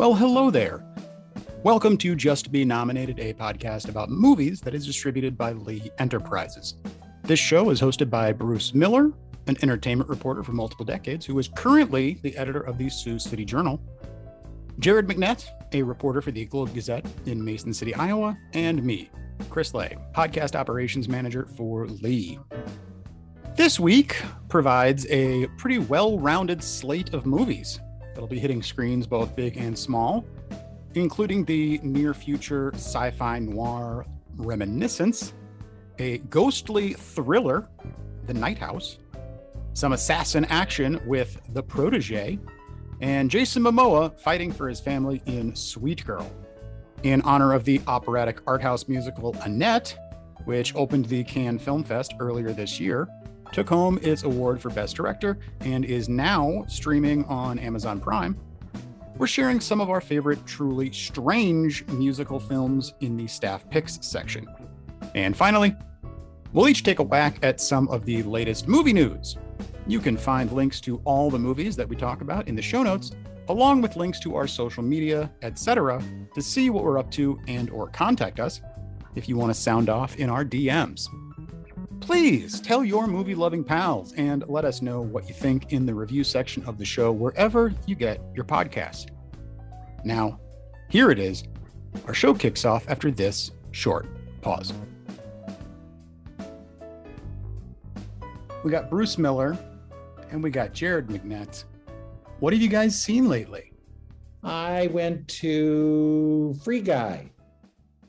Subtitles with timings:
[0.00, 0.82] Well, hello there.
[1.62, 6.76] Welcome to Just Be Nominated, a podcast about movies that is distributed by Lee Enterprises.
[7.24, 9.12] This show is hosted by Bruce Miller,
[9.46, 13.44] an entertainment reporter for multiple decades who is currently the editor of the Sioux City
[13.44, 13.78] Journal,
[14.78, 19.10] Jared McNett, a reporter for the Globe Gazette in Mason City, Iowa, and me,
[19.50, 22.38] Chris Lay, podcast operations manager for Lee.
[23.54, 24.16] This week
[24.48, 27.80] provides a pretty well rounded slate of movies
[28.14, 30.24] that'll be hitting screens both big and small,
[30.94, 35.34] including the near future sci fi noir Reminiscence,
[35.98, 37.68] a ghostly thriller,
[38.26, 38.98] The Night House,
[39.74, 42.38] some assassin action with The Protege,
[43.00, 46.30] and Jason Momoa fighting for his family in Sweet Girl.
[47.02, 49.96] In honor of the operatic art house musical Annette,
[50.44, 53.08] which opened the Cannes Film Fest earlier this year,
[53.52, 58.38] took home its award for Best Director and is now streaming on Amazon Prime.
[59.16, 64.46] We're sharing some of our favorite truly strange musical films in the staff picks section.
[65.14, 65.76] And finally,
[66.52, 69.36] we'll each take a whack at some of the latest movie news
[69.90, 72.82] you can find links to all the movies that we talk about in the show
[72.82, 73.10] notes,
[73.48, 76.02] along with links to our social media, etc.,
[76.34, 78.60] to see what we're up to and or contact us
[79.16, 81.08] if you want to sound off in our DMs.
[82.00, 85.94] Please tell your movie loving pals and let us know what you think in the
[85.94, 89.10] review section of the show wherever you get your podcast.
[90.04, 90.40] Now,
[90.88, 91.44] here it is.
[92.06, 94.06] Our show kicks off after this short
[94.40, 94.72] pause.
[98.64, 99.56] We got Bruce Miller
[100.30, 101.64] and we got Jared McNett.
[102.40, 103.72] What have you guys seen lately?
[104.42, 107.30] I went to Free Guy.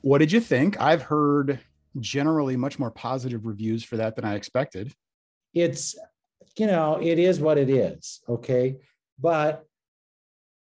[0.00, 0.80] What did you think?
[0.80, 1.60] I've heard
[2.00, 4.92] generally much more positive reviews for that than I expected.
[5.54, 5.94] It's,
[6.56, 8.20] you know, it is what it is.
[8.28, 8.76] Okay.
[9.18, 9.64] But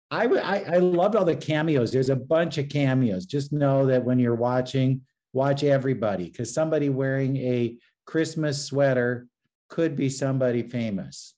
[0.09, 1.91] I, I, I loved all the cameos.
[1.91, 3.25] There's a bunch of cameos.
[3.25, 5.01] Just know that when you're watching,
[5.33, 9.27] watch everybody because somebody wearing a Christmas sweater
[9.69, 11.35] could be somebody famous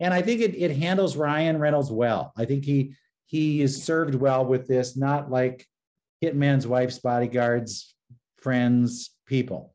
[0.00, 2.32] and I think it, it handles Ryan Reynolds well.
[2.36, 2.94] I think he
[3.26, 5.66] he is served well with this, not like
[6.24, 7.94] Hitman's wife's bodyguards,
[8.42, 9.74] friends, people.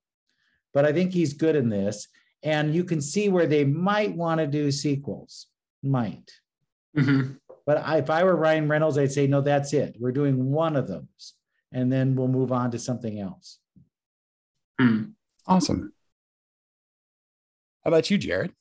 [0.73, 2.07] But I think he's good in this,
[2.43, 5.47] and you can see where they might want to do sequels.
[5.81, 6.31] Might.
[6.97, 7.33] Mm-hmm.
[7.65, 9.95] But I, if I were Ryan Reynolds, I'd say no, that's it.
[9.99, 11.33] We're doing one of those,
[11.71, 13.59] and then we'll move on to something else.
[14.79, 15.13] Mm.
[15.47, 15.93] Awesome.
[17.83, 18.51] How about you, Jared?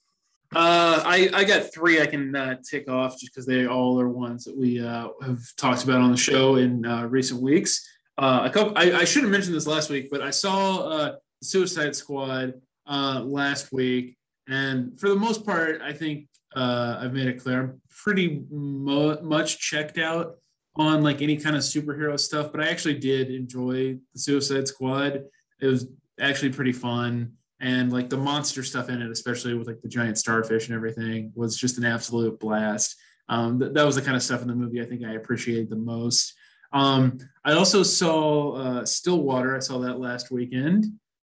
[0.54, 4.09] Uh, I, I got three I can uh, tick off just because they all are
[4.09, 7.88] ones that we uh, have talked about on the show in uh, recent weeks.
[8.16, 11.16] Uh, a couple, I, I, should have mentioned this last week, but I saw uh,
[11.42, 12.54] Suicide Squad
[12.86, 14.16] last week,
[14.48, 19.58] and for the most part, I think I've made it clear I'm pretty mo- much
[19.58, 20.36] checked out
[20.76, 22.52] on like any kind of superhero stuff.
[22.52, 25.25] But I actually did enjoy the Suicide Squad.
[25.60, 25.88] It was
[26.20, 30.19] actually pretty fun and like the monster stuff in it, especially with like the giant
[30.19, 32.96] starfish and everything, was just an absolute blast.
[33.28, 35.70] Um, th- that was the kind of stuff in the movie I think I appreciated
[35.70, 36.34] the most.
[36.75, 39.57] Um, I also saw uh, Stillwater.
[39.57, 40.87] I saw that last weekend,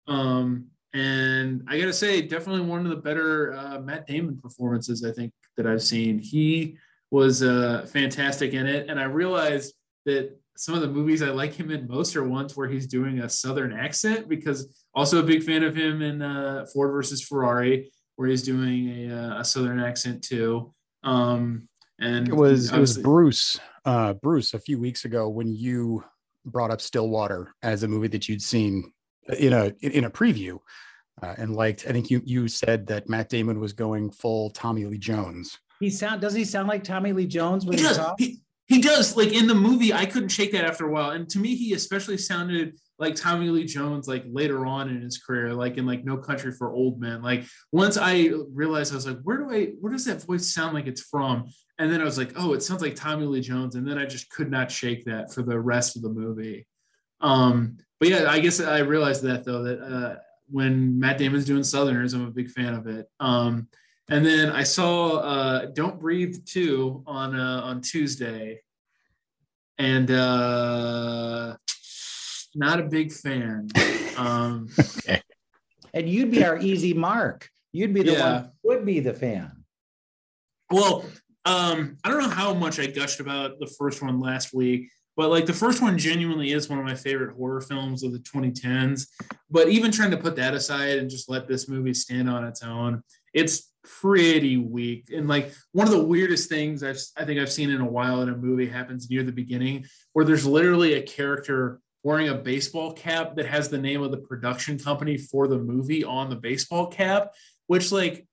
[0.07, 5.11] um, and I gotta say, definitely one of the better uh, Matt Damon performances I
[5.11, 6.19] think that I've seen.
[6.19, 6.77] He
[7.11, 9.75] was uh, fantastic in it, and I realized
[10.07, 13.21] that some of the movies I like him in most are ones where he's doing
[13.21, 17.91] a Southern accent because also a big fan of him in uh, Ford versus Ferrari
[18.17, 20.73] where he's doing a, uh, a Southern accent too.
[21.03, 21.69] Um,
[22.03, 26.05] and it was it was Bruce uh, Bruce a few weeks ago when you
[26.45, 28.93] brought up Stillwater as a movie that you'd seen
[29.39, 30.59] in a in a preview
[31.23, 31.87] uh, and liked.
[31.89, 35.59] I think you you said that Matt Damon was going full Tommy Lee Jones.
[35.81, 38.23] He sound does he sound like Tommy Lee Jones when he, he talks?
[38.23, 41.29] He, he does like in the movie i couldn't shake that after a while and
[41.29, 45.53] to me he especially sounded like tommy lee jones like later on in his career
[45.53, 49.21] like in like no country for old men like once i realized i was like
[49.25, 51.45] where do i where does that voice sound like it's from
[51.83, 54.07] and then i was like oh it sounds like tommy lee jones and then i
[54.07, 56.67] just could not shake that for the rest of the movie
[57.21, 60.17] um but yeah i guess i realized that though that uh
[60.49, 63.69] when matt damon's doing southerners i'm a big fan of it um
[64.13, 68.61] and then I saw uh, Don't Breathe 2 on uh, on Tuesday.
[69.79, 71.57] And uh,
[72.55, 73.69] not a big fan.
[74.17, 75.23] Um, okay.
[75.95, 77.49] And you'd be our easy mark.
[77.73, 78.33] You'd be the yeah.
[78.33, 79.65] one would be the fan.
[80.71, 81.07] Well,
[81.45, 85.31] um, I don't know how much I gushed about the first one last week, but
[85.31, 89.07] like the first one genuinely is one of my favorite horror films of the 2010s.
[89.51, 92.63] But even trying to put that aside and just let this movie stand on its
[92.63, 93.03] own,
[93.35, 95.11] it's pretty weak.
[95.15, 98.23] And like one of the weirdest things I've, I think I've seen in a while
[98.23, 102.93] in a movie happens near the beginning, where there's literally a character wearing a baseball
[102.93, 106.87] cap that has the name of the production company for the movie on the baseball
[106.87, 107.33] cap,
[107.67, 108.27] which like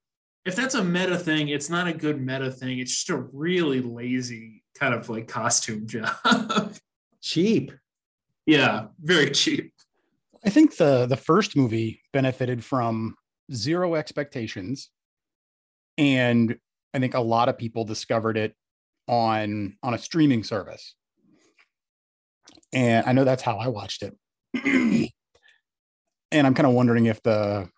[0.50, 2.80] if that's a meta thing, it's not a good meta thing.
[2.80, 6.10] It's just a really lazy kind of like costume job.
[7.22, 7.72] cheap.
[8.48, 9.72] Yeah, very cheap.
[10.44, 13.16] I think the the first movie benefited from
[13.54, 14.90] zero expectations,
[16.00, 16.58] and
[16.96, 18.56] I think a lot of people discovered it
[19.08, 20.96] on on a streaming service.
[22.74, 24.18] And I know that's how I watched it.
[26.32, 27.70] and I'm kind of wondering if the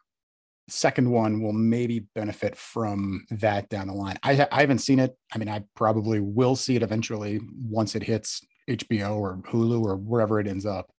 [0.71, 4.17] second one will maybe benefit from that down the line.
[4.23, 5.17] I, I haven't seen it.
[5.33, 9.95] I mean, I probably will see it eventually once it hits HBO or Hulu or
[9.95, 10.91] wherever it ends up.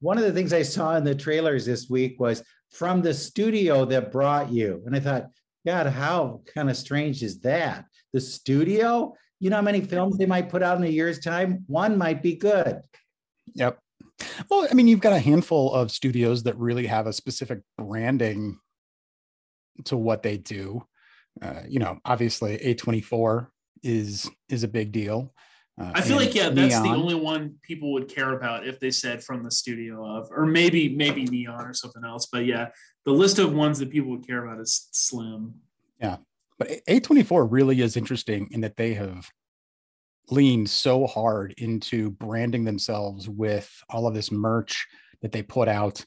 [0.00, 3.84] One of the things I saw in the trailers this week was from the studio
[3.86, 4.82] that brought you.
[4.86, 5.30] And I thought,
[5.64, 7.86] God, how kind of strange is that?
[8.12, 9.14] The studio?
[9.40, 11.64] You know how many films they might put out in a year's time?
[11.66, 12.80] One might be good.
[13.54, 13.78] Yep.
[14.50, 18.58] Well, I mean, you've got a handful of studios that really have a specific branding
[19.84, 20.84] to what they do.
[21.40, 23.48] Uh, you know, obviously A24
[23.82, 25.32] is is a big deal.
[25.78, 26.82] Uh, I feel like yeah, that's Neon.
[26.82, 30.46] the only one people would care about if they said from the studio of, or
[30.46, 32.26] maybe maybe Neon or something else.
[32.26, 32.68] But yeah,
[33.04, 35.54] the list of ones that people would care about is slim.
[36.00, 36.16] Yeah,
[36.58, 39.28] but A24 really is interesting in that they have
[40.30, 44.86] leaned so hard into branding themselves with all of this merch
[45.22, 46.04] that they put out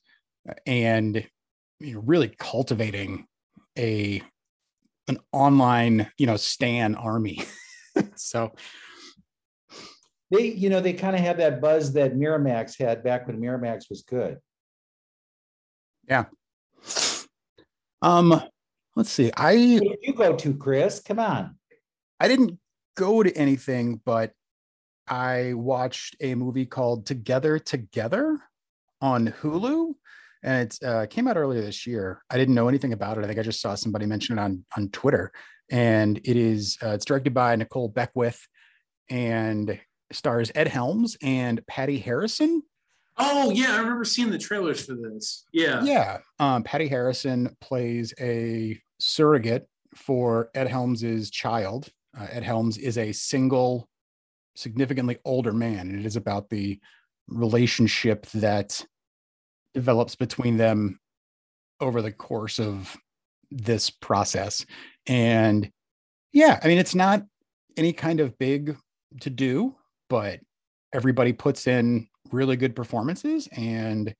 [0.65, 1.25] and
[1.79, 3.25] you know really cultivating
[3.77, 4.21] a
[5.07, 7.41] an online you know stan army.
[8.15, 8.53] So
[10.31, 13.89] they you know they kind of have that buzz that miramax had back when miramax
[13.89, 14.37] was good.
[16.07, 16.25] Yeah.
[18.01, 18.41] Um
[18.95, 19.31] let's see.
[19.35, 21.01] I you go to chris?
[21.01, 21.57] Come on.
[22.21, 22.57] I didn't
[22.99, 24.33] go to anything but
[25.07, 28.37] i watched a movie called together together
[28.99, 29.93] on hulu
[30.43, 32.21] and it uh, came out earlier this year.
[32.29, 33.23] I didn't know anything about it.
[33.23, 35.31] I think I just saw somebody mention it on on Twitter,
[35.69, 38.47] and it is uh, it's directed by Nicole Beckwith
[39.09, 39.79] and
[40.11, 42.63] stars Ed Helms and Patti Harrison.
[43.17, 45.45] Oh yeah, I remember seeing the trailers for this.
[45.51, 46.19] Yeah, yeah.
[46.39, 51.89] Um, Patti Harrison plays a surrogate for Ed Helms's child.
[52.17, 53.89] Uh, Ed Helms is a single,
[54.55, 56.79] significantly older man, and it is about the
[57.27, 58.85] relationship that
[59.73, 60.99] develops between them
[61.79, 62.95] over the course of
[63.51, 64.65] this process.
[65.07, 65.71] And
[66.33, 67.23] yeah, I mean, it's not
[67.77, 68.75] any kind of big
[69.21, 69.75] to do,
[70.09, 70.39] but
[70.93, 74.13] everybody puts in really good performances and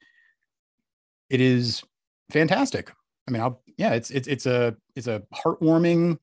[1.30, 1.84] it is
[2.32, 2.92] fantastic.
[3.28, 6.18] I mean, I'll, yeah, it's, it's, it's a, it's a heartwarming,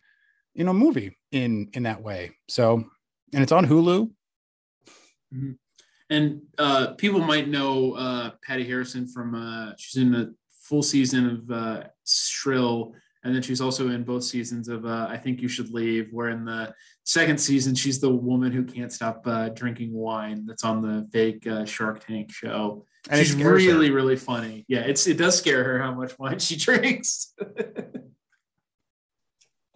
[0.54, 2.32] you know, movie in, in that way.
[2.48, 2.84] So,
[3.32, 4.10] and it's on Hulu.
[5.34, 5.52] Mm-hmm.
[6.08, 11.26] And uh, people might know uh, Patti Harrison from uh, she's in the full season
[11.28, 12.94] of uh, Shrill,
[13.24, 16.08] and then she's also in both seasons of uh, I Think You Should Leave.
[16.12, 16.72] Where in the
[17.02, 20.46] second season, she's the woman who can't stop uh, drinking wine.
[20.46, 22.86] That's on the fake Shark Tank show.
[23.10, 23.94] And she's really, her.
[23.94, 24.64] really funny.
[24.68, 27.34] Yeah, it's it does scare her how much wine she drinks.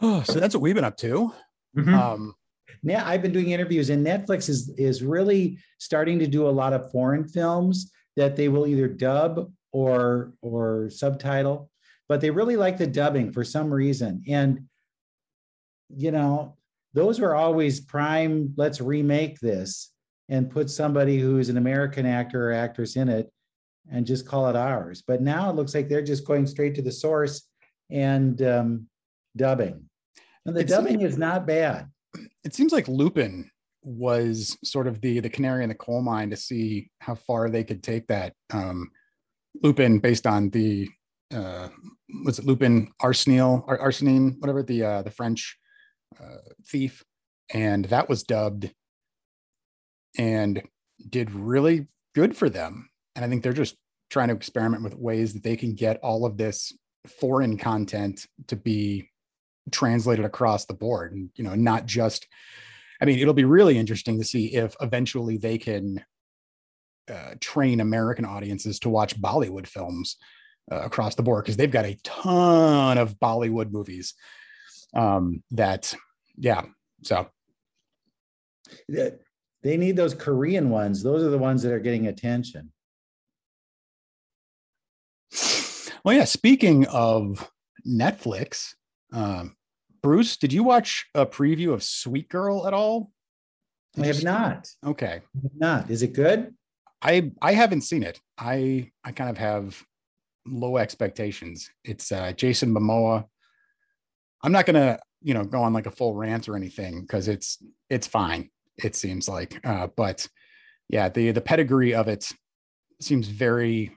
[0.01, 1.33] oh, so that's what we've been up to.
[1.77, 1.95] Mm-hmm.
[1.95, 2.35] Um,
[2.83, 6.73] now I've been doing interviews, and Netflix is is really starting to do a lot
[6.73, 11.71] of foreign films that they will either dub or or subtitle,
[12.09, 14.23] but they really like the dubbing for some reason.
[14.29, 14.67] And
[15.95, 16.57] you know,
[16.95, 18.55] those were always prime.
[18.57, 19.93] Let's remake this
[20.29, 23.31] and put somebody who's an American actor or actress in it,
[23.91, 25.03] and just call it ours.
[25.07, 27.47] But now it looks like they're just going straight to the source
[27.91, 28.87] and um,
[29.37, 29.85] dubbing.
[30.47, 31.91] And the it's, dubbing is not bad
[32.45, 33.51] it seems like Lupin
[33.83, 37.65] was sort of the the canary in the coal mine to see how far they
[37.65, 38.35] could take that.
[38.53, 38.91] Um,
[39.63, 40.89] Lupin, based on the
[41.35, 41.69] uh,
[42.25, 45.59] was it Lupin Arsenial or Arsenine, whatever the uh, the French
[46.21, 47.05] uh, thief,
[47.53, 48.71] and that was dubbed
[50.19, 50.63] and
[51.09, 52.91] did really good for them.
[53.15, 53.77] And I think they're just
[54.11, 56.73] trying to experiment with ways that they can get all of this
[57.07, 59.10] foreign content to be
[59.71, 62.27] translated across the board and you know not just
[63.01, 66.05] i mean it'll be really interesting to see if eventually they can
[67.11, 70.17] uh, train american audiences to watch bollywood films
[70.71, 74.15] uh, across the board because they've got a ton of bollywood movies
[74.95, 75.95] um that
[76.37, 76.63] yeah
[77.03, 77.29] so.
[79.63, 81.03] They need those korean ones.
[81.03, 82.73] Those are the ones that are getting attention.
[86.05, 87.51] Well yeah speaking of
[87.87, 88.75] netflix
[89.13, 89.57] Um,
[90.03, 93.11] Bruce, did you watch a preview of Sweet Girl at all?
[93.99, 94.69] I have not.
[94.85, 95.21] Okay.
[95.37, 95.91] I have not.
[95.91, 96.55] Is it good?
[97.03, 98.21] I I haven't seen it.
[98.39, 99.83] I I kind of have
[100.47, 101.71] low expectations.
[101.85, 103.25] It's uh, Jason Momoa.
[104.43, 107.59] I'm not gonna you know go on like a full rant or anything because it's
[107.89, 108.51] it's fine.
[108.77, 110.27] It seems like, uh, but
[110.89, 112.31] yeah, the the pedigree of it
[113.01, 113.97] seems very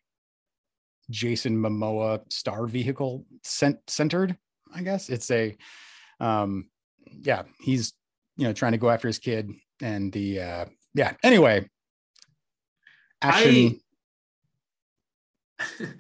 [1.10, 4.38] Jason Momoa star vehicle cent- centered.
[4.74, 5.56] I guess it's a
[6.20, 6.70] um
[7.22, 7.94] yeah he's
[8.38, 9.52] you know trying to go after his kid
[9.82, 11.68] and the uh yeah anyway
[13.22, 13.80] action
[15.60, 15.86] I,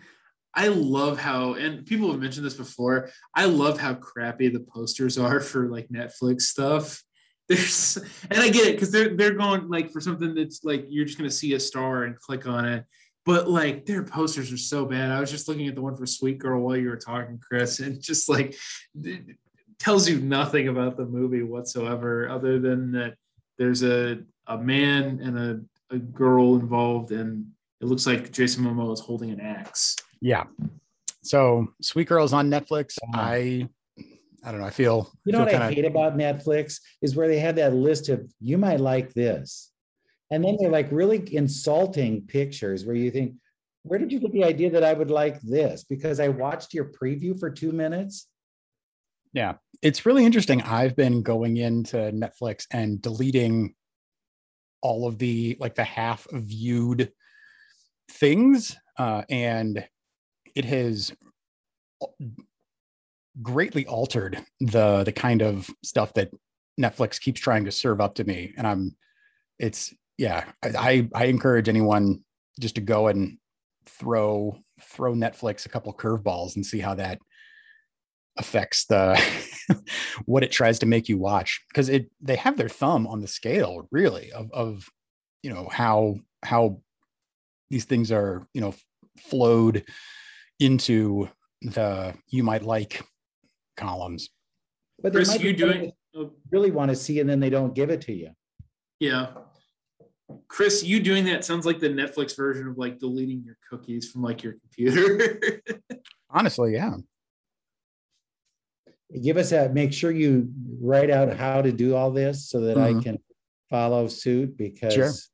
[0.56, 3.10] I love how, and people have mentioned this before.
[3.36, 7.04] I love how crappy the posters are for like Netflix stuff.
[7.50, 7.98] There's,
[8.32, 11.18] and I get it because they're they're going like for something that's like you're just
[11.18, 12.86] gonna see a star and click on it,
[13.26, 15.12] but like their posters are so bad.
[15.12, 17.82] I was just looking at the one for Sweet Girl while you were talking, Chris,
[17.82, 18.56] and just like
[19.84, 23.16] tells you nothing about the movie whatsoever, other than that
[23.58, 27.46] there's a a man and a, a girl involved, and
[27.82, 29.96] it looks like Jason Momoa is holding an axe.
[30.22, 30.46] yeah
[31.26, 33.22] so sweet girls on netflix Wow.
[33.22, 33.68] i
[34.44, 37.16] i don't know i feel You know feel what I kinda- hate about Netflix is
[37.16, 39.72] where they have that list of you might like this.
[40.32, 43.36] And then they're like really insulting pictures where you think,
[43.84, 45.84] where did you get the idea that I would like this?
[45.94, 48.28] Because I watched your preview for two minutes.
[49.34, 50.62] Yeah, it's really interesting.
[50.62, 53.74] I've been going into Netflix and deleting
[54.82, 57.12] all of the like the half viewed
[58.12, 59.86] things, uh, and
[60.56, 61.12] it has
[63.42, 66.30] greatly altered the the kind of stuff that
[66.80, 68.54] Netflix keeps trying to serve up to me.
[68.58, 68.96] And I'm,
[69.58, 72.24] it's yeah, I I, encourage anyone
[72.60, 73.38] just to go and
[73.86, 77.20] throw throw Netflix a couple curveballs and see how that
[78.38, 79.20] affects the
[80.26, 83.28] what it tries to make you watch because it they have their thumb on the
[83.28, 84.90] scale really of of
[85.44, 86.82] you know how how
[87.70, 88.74] these things are you know
[89.20, 89.84] flowed
[90.60, 91.30] into
[91.62, 93.02] the you might like
[93.78, 94.30] columns
[95.02, 95.92] But there Chris, might be you doing?
[96.14, 98.30] you really want to see and then they don't give it to you.
[99.00, 99.28] Yeah.
[100.48, 104.22] Chris, you doing that sounds like the Netflix version of like deleting your cookies from
[104.22, 105.40] like your computer.
[106.30, 106.96] honestly yeah
[109.22, 112.78] Give us a, make sure you write out how to do all this so that
[112.78, 113.04] I Mhm.
[113.04, 113.20] can
[113.70, 115.30] follow suit because,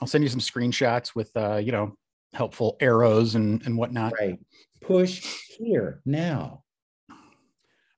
[0.00, 1.94] i'll send you some screenshots with uh you know
[2.32, 4.38] helpful arrows and and whatnot right,
[4.80, 5.22] push
[5.58, 6.62] here now.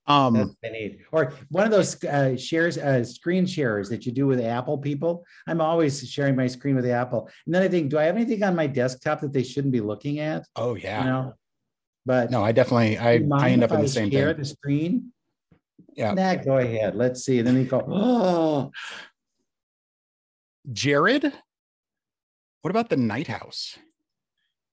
[0.06, 0.98] um That's what I need.
[1.12, 5.24] Or one of those uh, shares, uh, screen shares that you do with Apple people.
[5.46, 7.28] I'm always sharing my screen with Apple.
[7.46, 9.80] And then I think, do I have anything on my desktop that they shouldn't be
[9.80, 10.46] looking at?
[10.56, 11.34] oh You yeah know?
[12.06, 15.12] But no i definitely i i end up in the same share thing the screen?
[15.96, 16.12] Yeah.
[16.12, 16.96] Nah, go ahead.
[16.96, 17.38] Let's see.
[17.38, 18.72] And then they go, oh,
[20.72, 21.32] jared
[22.62, 23.78] what about the night house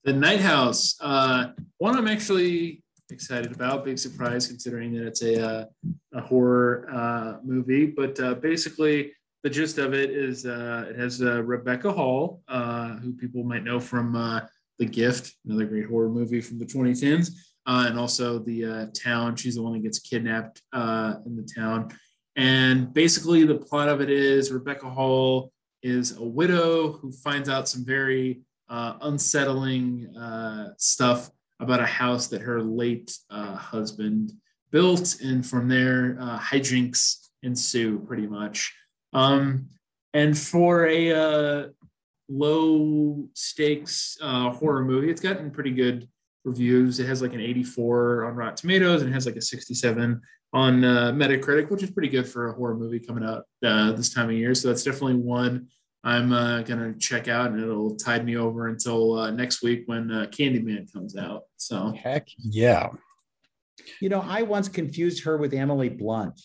[0.04, 1.46] the Night House, uh,
[1.78, 3.86] one I'm actually excited about.
[3.86, 5.64] Big surprise considering that it's a uh,
[6.12, 7.86] a horror uh, movie.
[7.86, 9.12] But uh, basically,
[9.42, 13.64] the gist of it is uh, it has uh, Rebecca Hall, uh, who people might
[13.64, 14.40] know from uh,
[14.78, 17.30] The Gift, another great horror movie from the 2010s,
[17.66, 19.36] uh, and also The uh, Town.
[19.36, 21.90] She's the one that gets kidnapped uh, in the town.
[22.36, 25.52] And basically, the plot of it is Rebecca Hall
[25.82, 32.26] is a widow who finds out some very uh, unsettling uh, stuff about a house
[32.28, 34.32] that her late uh, husband
[34.72, 38.74] built, and from there, hijinks ensue pretty much.
[39.12, 39.68] Um,
[40.14, 41.70] and for a
[42.28, 46.08] low stakes uh, horror movie, it's gotten pretty good
[46.44, 47.00] reviews.
[47.00, 50.20] It has like an 84 on Rotten Tomatoes and it has like a 67
[50.52, 54.12] on uh, Metacritic, which is pretty good for a horror movie coming out uh, this
[54.12, 54.54] time of year.
[54.54, 55.68] So that's definitely one
[56.06, 60.10] I'm uh, gonna check out, and it'll tide me over until uh, next week when
[60.10, 61.44] uh, Candyman comes out.
[61.56, 62.90] So heck yeah
[64.00, 66.40] you know, I once confused her with Emily Blunt.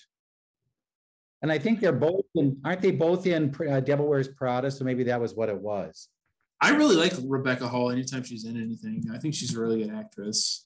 [1.42, 4.70] And I think they're both in, aren't they both in uh, Devil Wears Prada?
[4.70, 6.10] So maybe that was what it was.
[6.62, 9.06] I really like Rebecca Hall anytime she's in anything.
[9.14, 10.66] I think she's a really good actress.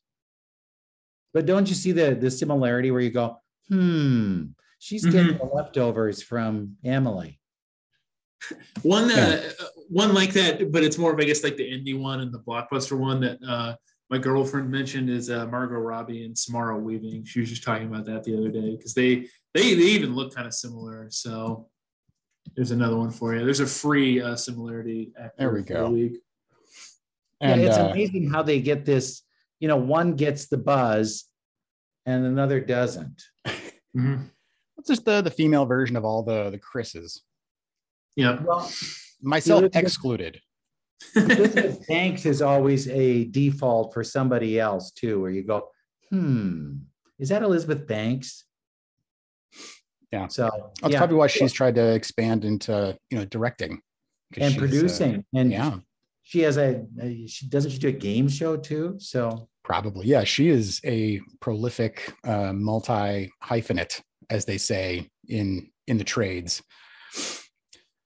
[1.34, 4.46] But don't you see the the similarity where you go, hmm,
[4.80, 7.40] she's getting the leftovers from Emily.
[8.82, 9.42] One uh,
[9.90, 12.40] one like that, but it's more of I guess like the indie one and the
[12.40, 13.76] blockbuster one that uh,
[14.10, 17.24] my girlfriend mentioned is uh, Margot Robbie and Samara Weaving.
[17.24, 20.34] She was just talking about that the other day because they they they even look
[20.34, 21.08] kind of similar.
[21.10, 21.70] So
[22.56, 23.44] there's another one for you.
[23.44, 25.14] There's a free uh, similarity.
[25.38, 25.90] There we for the go.
[25.90, 26.18] week.
[27.42, 29.22] and yeah, it's uh, amazing how they get this.
[29.60, 31.26] You know, one gets the buzz,
[32.06, 33.22] and another doesn't.
[33.96, 34.30] Mhm.
[34.78, 37.22] It's just the the female version of all the the Chris's,
[38.16, 38.42] Yeah.
[38.44, 38.70] Well,
[39.22, 40.40] myself excluded.
[41.16, 45.70] Elizabeth Banks is always a default for somebody else too, where you go,
[46.10, 46.78] hmm,
[47.20, 48.46] is that Elizabeth Banks?
[50.14, 50.28] Yeah.
[50.28, 53.82] So That's yeah, probably why she's tried to expand into you know directing
[54.38, 55.78] and uh, producing, and yeah,
[56.22, 58.96] she has a, a- she doesn't she do a game show too?
[59.00, 60.06] So probably.
[60.06, 66.62] Yeah, she is a prolific uh, multi hyphenate, as they say in in the trades.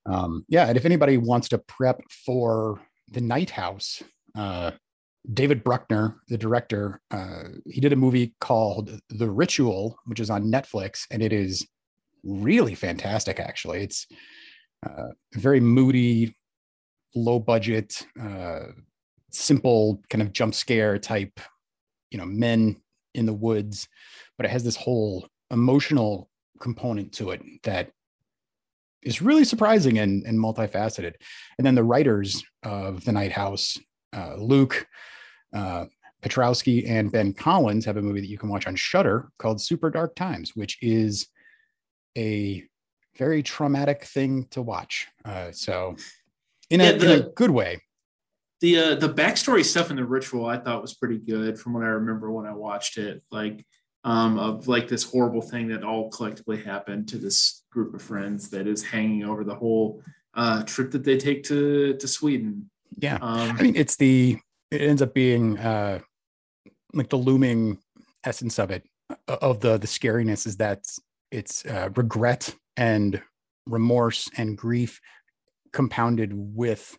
[0.05, 2.79] Um, yeah, and if anybody wants to prep for
[3.11, 4.01] the Night House,
[4.33, 4.71] uh,
[5.33, 10.49] David Bruckner, the director, uh, he did a movie called The Ritual, which is on
[10.49, 11.67] Netflix, and it is
[12.23, 13.39] really fantastic.
[13.39, 14.07] Actually, it's
[14.85, 16.35] uh, very moody,
[17.15, 18.67] low budget, uh,
[19.31, 21.39] simple kind of jump scare type,
[22.11, 22.77] you know, men
[23.13, 23.87] in the woods,
[24.37, 27.91] but it has this whole emotional component to it that
[29.03, 31.13] is really surprising and, and multifaceted.
[31.57, 33.77] And then the writers of The Night House,
[34.13, 34.87] uh, Luke,
[35.53, 35.85] uh,
[36.21, 39.89] Piotrowski, and Ben Collins have a movie that you can watch on Shudder called Super
[39.89, 41.27] Dark Times, which is
[42.17, 42.63] a
[43.17, 45.07] very traumatic thing to watch.
[45.23, 45.95] Uh, so,
[46.69, 47.81] in, Yeah, a, in a good way.
[48.59, 51.83] The uh, the backstory stuff in the ritual I thought was pretty good from what
[51.83, 53.21] I remember when I watched it.
[53.31, 53.63] Like
[54.03, 58.49] um, of like this horrible thing that all collectively happened to this group of friends
[58.49, 60.01] that is hanging over the whole
[60.33, 62.69] uh, trip that they take to to Sweden.
[62.97, 63.19] Yeah.
[63.21, 64.39] Um, I mean, it's the
[64.71, 65.99] it ends up being uh
[66.93, 67.79] like the looming
[68.23, 68.83] essence of it
[69.27, 70.79] uh, of the the scariness is that
[71.31, 73.21] it's uh, regret and
[73.65, 75.01] remorse and grief
[75.73, 76.97] compounded with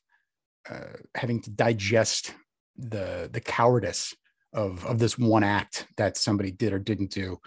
[0.69, 2.35] uh, having to digest
[2.77, 4.15] the the cowardice
[4.53, 7.39] of of this one act that somebody did or didn't do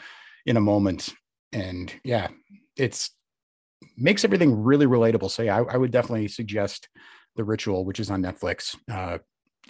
[0.45, 1.13] in a moment.
[1.53, 2.27] And yeah
[2.77, 3.11] it's
[3.97, 5.31] makes everything really relatable.
[5.31, 6.89] So yeah I, I would definitely suggest
[7.35, 8.75] the ritual which is on netflix.
[8.91, 9.19] Uh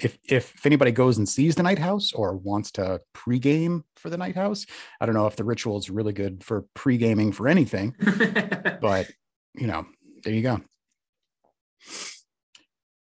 [0.03, 4.09] if, if if anybody goes and sees the night house or wants to pregame for
[4.09, 4.65] the night house
[4.99, 7.95] i don't know if the ritual is really good for pre-gaming for anything
[8.81, 9.09] but
[9.53, 9.85] you know
[10.23, 10.61] there you go.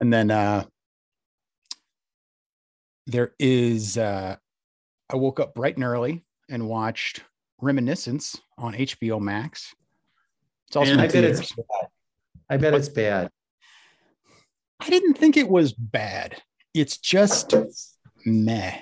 [0.01, 0.65] And then uh
[3.07, 4.37] there is uh
[5.11, 7.23] i woke up bright and early and watched
[7.61, 9.75] reminiscence on hbo max.
[10.69, 11.89] It's also I bet it's bad.
[12.51, 13.31] I bet it's bad.
[14.81, 16.43] i didn't think it was bad
[16.81, 17.55] it's just
[18.25, 18.79] meh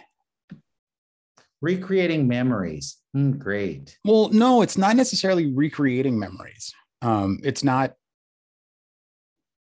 [1.64, 2.98] Recreating memories.
[3.14, 3.96] Hmm, great.
[4.04, 6.74] Well, no, it's not necessarily recreating memories.
[7.00, 7.94] Um, it's not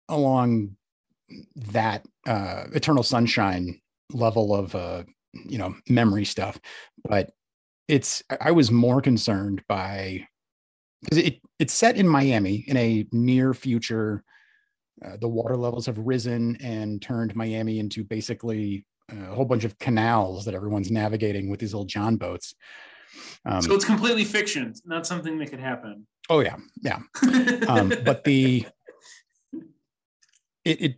[0.08, 0.76] along
[1.54, 3.80] that uh, eternal sunshine
[4.12, 6.58] level of uh, you know memory stuff,
[7.08, 7.30] but
[7.86, 10.26] it's I was more concerned by
[11.04, 14.24] because it it's set in Miami in a near future.
[15.04, 19.78] Uh, the water levels have risen and turned Miami into basically a whole bunch of
[19.78, 22.54] canals that everyone's navigating with these little John boats.
[23.44, 26.06] Um, so it's completely fiction, not something that could happen.
[26.28, 26.98] oh yeah, yeah.
[27.68, 28.66] um, but the
[30.64, 30.94] it, it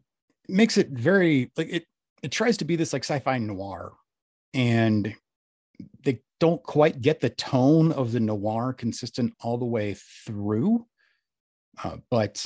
[0.48, 1.84] makes it very like it
[2.22, 3.92] it tries to be this like sci-fi noir
[4.54, 5.14] and
[6.04, 9.94] they don't quite get the tone of the noir consistent all the way
[10.26, 10.86] through
[11.84, 12.44] uh, but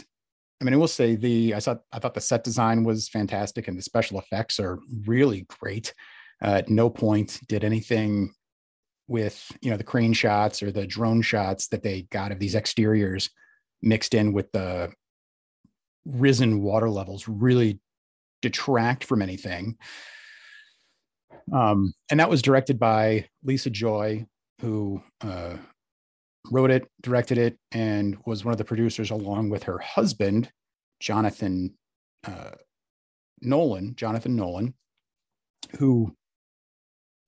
[0.62, 3.66] i mean i will say the i thought i thought the set design was fantastic
[3.66, 5.92] and the special effects are really great.
[6.42, 8.34] Uh, at no point did anything
[9.08, 12.54] with you know the crane shots or the drone shots that they got of these
[12.54, 13.30] exteriors
[13.82, 14.90] mixed in with the
[16.04, 17.80] risen water levels really
[18.40, 19.76] detract from anything.
[21.52, 24.26] Um, and that was directed by lisa joy
[24.60, 25.56] who uh,
[26.50, 30.50] wrote it directed it and was one of the producers along with her husband
[31.00, 31.74] jonathan
[32.24, 32.50] uh,
[33.40, 34.74] nolan jonathan nolan
[35.78, 36.14] who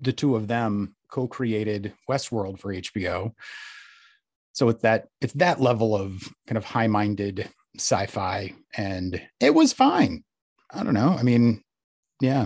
[0.01, 3.33] the two of them co-created westworld for hbo
[4.55, 10.25] so it's that it's that level of kind of high-minded sci-fi and it was fine.
[10.73, 11.11] I don't know.
[11.19, 11.63] I mean
[12.21, 12.45] yeah.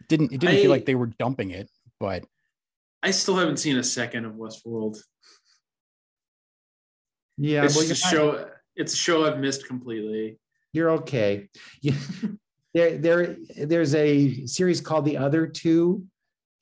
[0.00, 2.24] It didn't it didn't feel like they were dumping it but
[3.02, 4.96] I still haven't seen a second of Westworld.
[7.36, 8.48] Yeah, it's well, a show.
[8.76, 10.38] It's a show I've missed completely.
[10.72, 11.48] you're okay.
[11.82, 11.94] Yeah.
[12.74, 16.04] there, there, there's a series called The Other Two.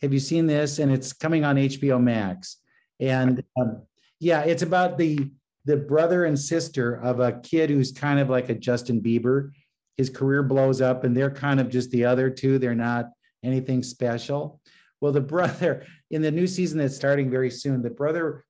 [0.03, 0.79] Have you seen this?
[0.79, 2.59] And it's coming on HBO Max.
[3.01, 3.83] And um,
[4.21, 5.31] yeah, it's about the
[5.65, 9.53] the brother and sister of a kid who's kind of like a Justin Bieber.
[9.97, 12.59] His career blows up, and they're kind of just the other two.
[12.59, 13.07] They're not
[13.45, 14.61] anything special.
[15.01, 18.45] Well, the brother in the new season that's starting very soon, the brother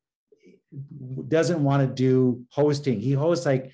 [1.29, 3.01] doesn't want to do hosting.
[3.01, 3.73] He hosts like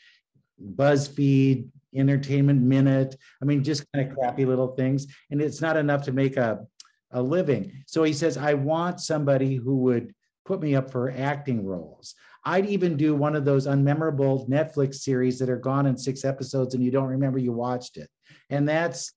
[0.74, 3.16] BuzzFeed, Entertainment Minute.
[3.40, 5.06] I mean, just kind of crappy little things.
[5.30, 6.66] And it's not enough to make a,
[7.10, 7.84] a living.
[7.86, 12.14] So he says, I want somebody who would put me up for acting roles.
[12.44, 16.74] I'd even do one of those unmemorable Netflix series that are gone in six episodes
[16.74, 18.08] and you don't remember you watched it.
[18.48, 19.12] And that's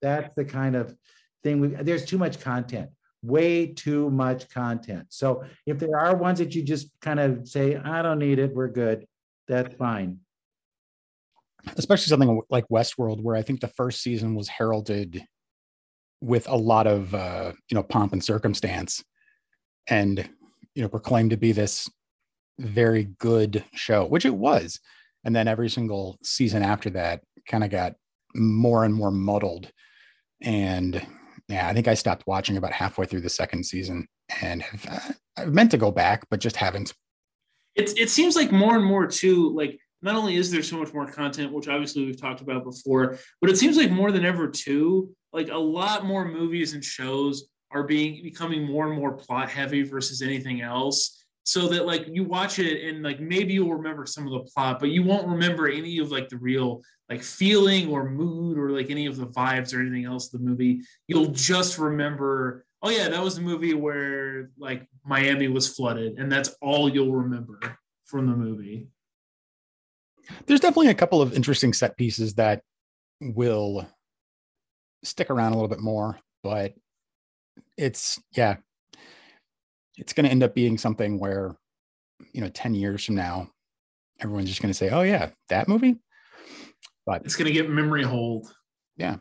[0.00, 0.96] that's the kind of
[1.44, 2.90] thing we there's too much content
[3.22, 5.06] way too much content.
[5.10, 8.54] So if there are ones that you just kind of say i don't need it
[8.54, 9.06] we're good
[9.48, 10.18] that's fine.
[11.76, 15.24] Especially something like westworld where i think the first season was heralded
[16.20, 19.02] with a lot of uh you know pomp and circumstance
[19.88, 20.28] and
[20.74, 21.88] you know proclaimed to be this
[22.58, 24.80] very good show which it was.
[25.24, 27.94] And then every single season after that kind of got
[28.34, 29.70] more and more muddled
[30.40, 31.04] and
[31.52, 34.08] yeah, I think I stopped watching about halfway through the second season
[34.40, 36.94] and have, uh, I've meant to go back, but just haven't.
[37.74, 39.54] It's it seems like more and more too.
[39.54, 43.18] Like not only is there so much more content, which obviously we've talked about before,
[43.40, 45.14] but it seems like more than ever too.
[45.32, 49.82] Like a lot more movies and shows are being becoming more and more plot heavy
[49.82, 54.26] versus anything else so that like you watch it and like maybe you'll remember some
[54.26, 58.08] of the plot but you won't remember any of like the real like feeling or
[58.08, 60.80] mood or like any of the vibes or anything else of the movie.
[61.08, 66.30] You'll just remember oh yeah that was the movie where like miami was flooded and
[66.30, 67.58] that's all you'll remember
[68.04, 68.88] from the movie.
[70.46, 72.62] There's definitely a couple of interesting set pieces that
[73.20, 73.88] will
[75.02, 76.74] stick around a little bit more but
[77.76, 78.56] it's yeah
[79.96, 81.56] it's going to end up being something where
[82.32, 83.48] you know 10 years from now
[84.20, 85.96] everyone's just going to say oh yeah that movie?
[87.04, 88.52] But it's going to get memory hold.
[88.96, 89.16] Yeah.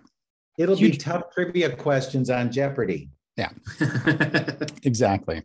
[0.58, 0.92] It'll Huge.
[0.94, 3.10] be tough trivia questions on jeopardy.
[3.38, 3.50] Yeah.
[4.84, 5.44] Exactly.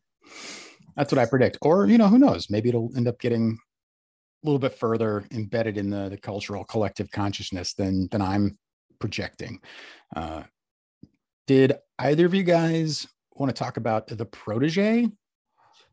[0.96, 1.58] That's what i predict.
[1.60, 2.48] Or you know who knows?
[2.48, 3.58] Maybe it'll end up getting
[4.42, 8.58] a little bit further embedded in the, the cultural collective consciousness than than i'm
[8.98, 9.60] projecting.
[10.14, 10.42] Uh
[11.46, 13.06] did either of you guys
[13.38, 15.10] want to talk about the protege?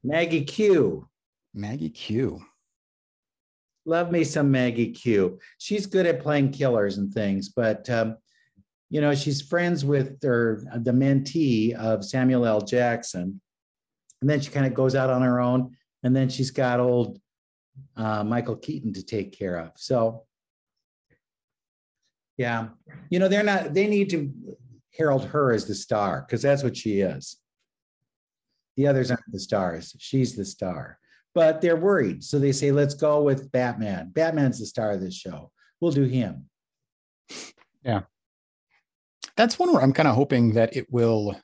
[0.03, 1.07] Maggie Q.
[1.53, 2.41] Maggie Q.
[3.85, 5.39] Love me some Maggie Q.
[5.57, 8.17] She's good at playing killers and things, but um,
[8.89, 12.61] you know she's friends with her the mentee of Samuel L.
[12.61, 13.41] Jackson,
[14.21, 17.19] and then she kind of goes out on her own, and then she's got old
[17.97, 19.71] uh, Michael Keaton to take care of.
[19.75, 20.23] So,
[22.37, 22.69] yeah,
[23.09, 23.73] you know they're not.
[23.73, 24.31] They need to
[24.95, 27.37] herald her as the star because that's what she is.
[28.77, 29.95] The others aren't the stars.
[29.99, 30.99] She's the star.
[31.35, 32.23] But they're worried.
[32.23, 34.11] So they say, let's go with Batman.
[34.13, 35.51] Batman's the star of this show.
[35.79, 36.49] We'll do him.
[37.83, 38.01] Yeah.
[39.35, 41.35] That's one where I'm kind of hoping that it will.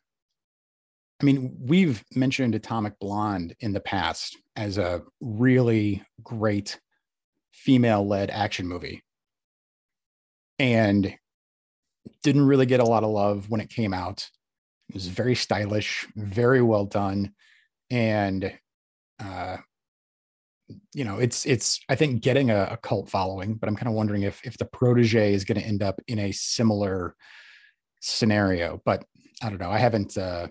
[1.22, 6.80] I mean, we've mentioned Atomic Blonde in the past as a really great
[7.52, 9.04] female led action movie.
[10.60, 11.16] And
[12.24, 14.28] didn't really get a lot of love when it came out.
[14.90, 17.34] It was very stylish, very well done,
[17.92, 18.52] and
[19.20, 19.58] uh,
[20.94, 23.56] you know, it's it's I think getting a, a cult following.
[23.56, 26.20] But I'm kind of wondering if if the protege is going to end up in
[26.20, 27.16] a similar
[28.02, 28.82] scenario.
[28.86, 29.06] But
[29.42, 29.72] I don't know.
[29.72, 30.18] I haven't.
[30.18, 30.48] Uh,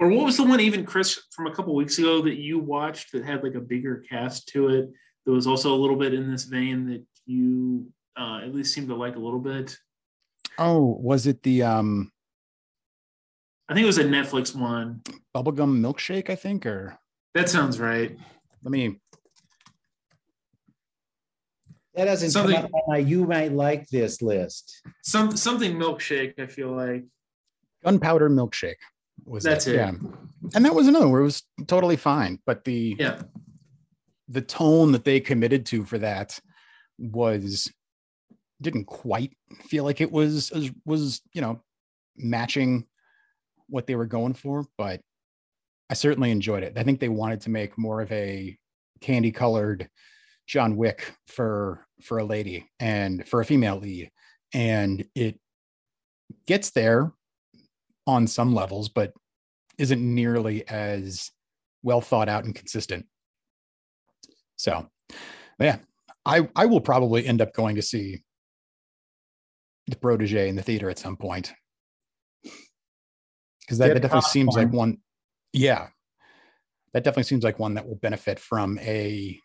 [0.00, 3.12] or what was the one even Chris from a couple weeks ago that you watched
[3.12, 4.90] that had like a bigger cast to it?
[5.26, 8.88] That was also a little bit in this vein that you uh, at least seemed
[8.88, 9.76] to like a little bit.
[10.58, 12.12] Oh, was it the um
[13.68, 15.02] I think it was a Netflix one.
[15.34, 16.98] Bubblegum milkshake, I think, or
[17.34, 18.16] that sounds right.
[18.62, 18.98] Let me
[21.94, 24.82] that doesn't something, come up on my you might like this list.
[25.02, 27.04] Some something milkshake, I feel like.
[27.84, 28.76] Gunpowder milkshake
[29.24, 29.74] was that's it.
[29.74, 29.78] it.
[29.78, 29.92] Yeah.
[30.54, 32.40] And that was another where it was totally fine.
[32.46, 33.22] But the yeah
[34.28, 36.38] the tone that they committed to for that
[36.98, 37.72] was
[38.60, 39.36] didn't quite
[39.68, 40.52] feel like it was
[40.84, 41.60] was you know
[42.16, 42.84] matching
[43.68, 45.00] what they were going for, but
[45.90, 46.76] I certainly enjoyed it.
[46.76, 48.56] I think they wanted to make more of a
[49.00, 49.88] candy colored
[50.46, 54.10] John Wick for for a lady and for a female lead,
[54.52, 55.38] and it
[56.46, 57.12] gets there
[58.06, 59.12] on some levels, but
[59.78, 61.30] isn't nearly as
[61.82, 63.06] well thought out and consistent.
[64.56, 64.88] So,
[65.60, 65.78] yeah,
[66.24, 68.22] I I will probably end up going to see
[69.88, 71.52] the protege in the theater at some point
[73.60, 74.98] because that, that, definitely seems like one
[75.52, 75.88] yeah
[76.94, 79.38] that definitely seems like one that will benefit from a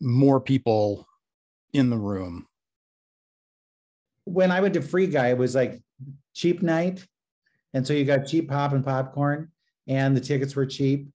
[0.00, 1.06] more people
[1.72, 2.46] in the room
[4.24, 5.80] when i went to free guy it was like
[6.34, 7.06] cheap night
[7.74, 9.50] And so you got cheap pop and popcorn,
[9.88, 11.08] and the tickets were cheap.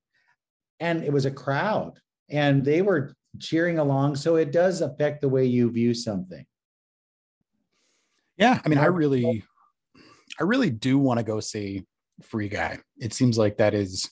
[0.78, 4.16] And it was a crowd, and they were cheering along.
[4.16, 6.44] So it does affect the way you view something.
[8.40, 8.60] Yeah.
[8.64, 9.44] I mean, I really,
[10.40, 11.84] I really do want to go see
[12.22, 12.78] Free Guy.
[12.98, 14.10] It seems like that is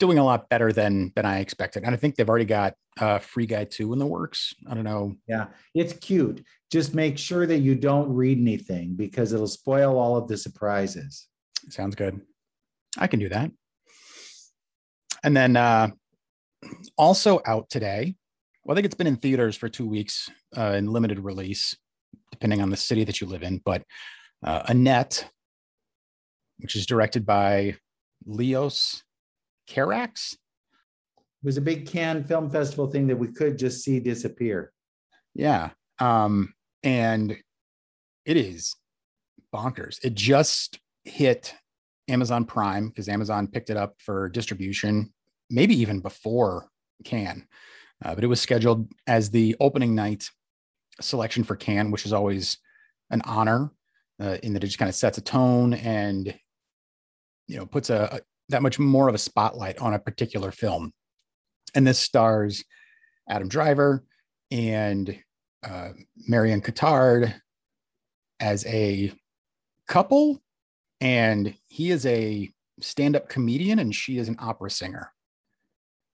[0.00, 1.84] doing a lot better than than I expected.
[1.84, 4.52] And I think they've already got uh Free Guy 2 in the works.
[4.68, 5.14] I don't know.
[5.28, 6.44] Yeah, it's cute.
[6.72, 11.28] Just make sure that you don't read anything because it'll spoil all of the surprises.
[11.68, 12.20] Sounds good.
[12.98, 13.52] I can do that.
[15.22, 15.90] And then uh
[16.96, 18.16] also out today,
[18.64, 21.76] well, I think it's been in theaters for two weeks uh, in limited release,
[22.30, 23.60] depending on the city that you live in.
[23.64, 23.82] But
[24.44, 25.28] uh, Annette,
[26.58, 27.76] which is directed by
[28.26, 29.02] Leos
[29.68, 30.34] Carax.
[30.34, 34.72] It was a big Cannes Film Festival thing that we could just see disappear.
[35.34, 35.70] Yeah.
[35.98, 37.36] Um, and
[38.26, 38.76] it is
[39.54, 39.98] bonkers.
[40.04, 41.54] It just hit
[42.08, 45.12] Amazon Prime because Amazon picked it up for distribution,
[45.48, 46.68] maybe even before
[47.04, 47.46] Cannes.
[48.04, 50.28] Uh, but it was scheduled as the opening night
[51.00, 52.58] selection for Cannes, which is always
[53.10, 53.70] an honor
[54.20, 56.34] uh, in that it just kind of sets a tone and
[57.46, 60.92] you know puts a, that much more of a spotlight on a particular film.
[61.74, 62.64] And this stars
[63.28, 64.04] Adam Driver
[64.50, 65.16] and
[65.62, 65.90] uh,
[66.26, 67.34] Marion Cotillard
[68.40, 69.12] as a
[69.86, 70.42] couple,
[71.00, 75.12] and he is a stand-up comedian and she is an opera singer.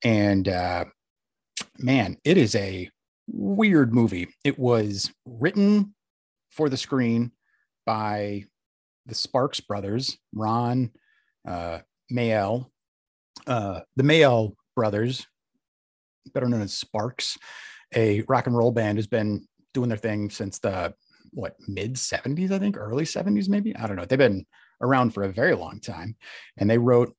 [0.02, 0.86] And uh,
[1.78, 2.90] man, it is a
[3.28, 4.28] weird movie.
[4.44, 5.94] It was written
[6.50, 7.32] for the screen
[7.84, 8.44] by
[9.06, 10.90] the Sparks brothers, Ron,
[11.46, 12.70] uh, Mael,
[13.46, 15.26] uh, the Mael brothers,
[16.34, 17.38] better known as Sparks,
[17.94, 20.94] a rock and roll band, has been doing their thing since the
[21.32, 23.76] what mid 70s, I think, early 70s, maybe.
[23.76, 24.04] I don't know.
[24.04, 24.46] They've been
[24.80, 26.16] around for a very long time,
[26.56, 27.14] and they wrote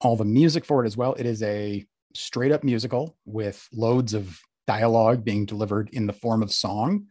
[0.00, 1.14] all the music for it as well.
[1.14, 6.42] It is a straight up musical with loads of dialogue being delivered in the form
[6.42, 7.06] of song.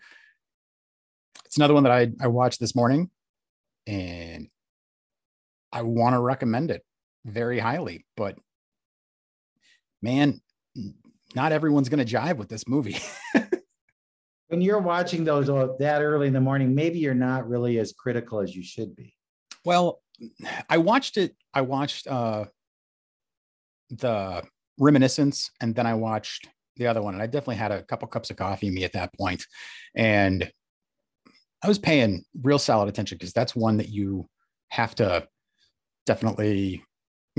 [1.45, 3.09] It's another one that I, I watched this morning
[3.87, 4.47] and
[5.71, 6.83] I want to recommend it
[7.25, 8.37] very highly, but
[10.01, 10.41] man,
[11.35, 12.97] not everyone's going to jive with this movie.
[14.47, 15.47] when you're watching those
[15.79, 19.15] that early in the morning, maybe you're not really as critical as you should be.
[19.63, 20.01] Well,
[20.69, 21.35] I watched it.
[21.53, 22.45] I watched uh,
[23.89, 24.43] the
[24.79, 26.47] Reminiscence, and then I watched
[26.79, 28.93] the other one, and I definitely had a couple cups of coffee in me at
[28.93, 29.45] that point,
[29.95, 30.51] and
[31.63, 34.27] I was paying real solid attention because that's one that you
[34.69, 35.27] have to
[36.05, 36.83] definitely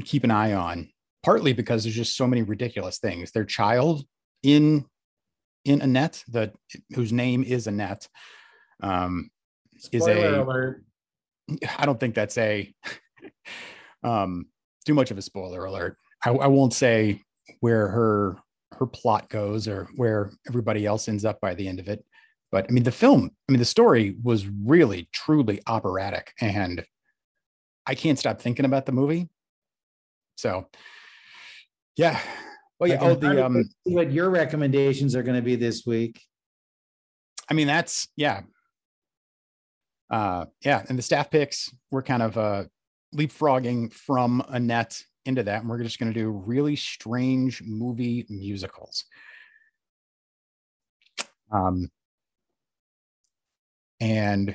[0.04, 0.88] keep an eye on
[1.22, 3.32] partly because there's just so many ridiculous things.
[3.32, 4.04] Their child
[4.42, 4.86] in
[5.64, 6.54] in annette that
[6.94, 8.08] whose name is annette
[8.82, 9.30] um
[9.92, 10.82] is a alert.
[11.76, 12.72] i don't think that's a
[14.02, 14.46] um
[14.86, 15.98] too much of a spoiler alert.
[16.24, 17.22] I, I won't say
[17.60, 18.38] where her
[18.80, 22.04] her plot goes or where everybody else ends up by the end of it
[22.50, 26.84] but i mean the film i mean the story was really truly operatic and
[27.86, 29.28] i can't stop thinking about the movie
[30.40, 30.68] so,
[31.96, 32.18] yeah.
[32.78, 32.98] Well, yeah.
[33.02, 36.22] Oh, the um, what your recommendations are going to be this week?
[37.50, 38.40] I mean, that's yeah,
[40.10, 40.82] uh, yeah.
[40.88, 42.64] And the staff picks, we're kind of uh,
[43.14, 49.04] leapfrogging from Annette into that, and we're just going to do really strange movie musicals.
[51.52, 51.90] Um,
[54.00, 54.54] and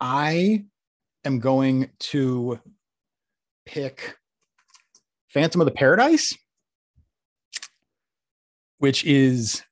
[0.00, 0.64] I
[1.24, 2.60] am going to
[3.66, 4.16] pick
[5.28, 6.34] Phantom of the Paradise,
[8.78, 9.62] which is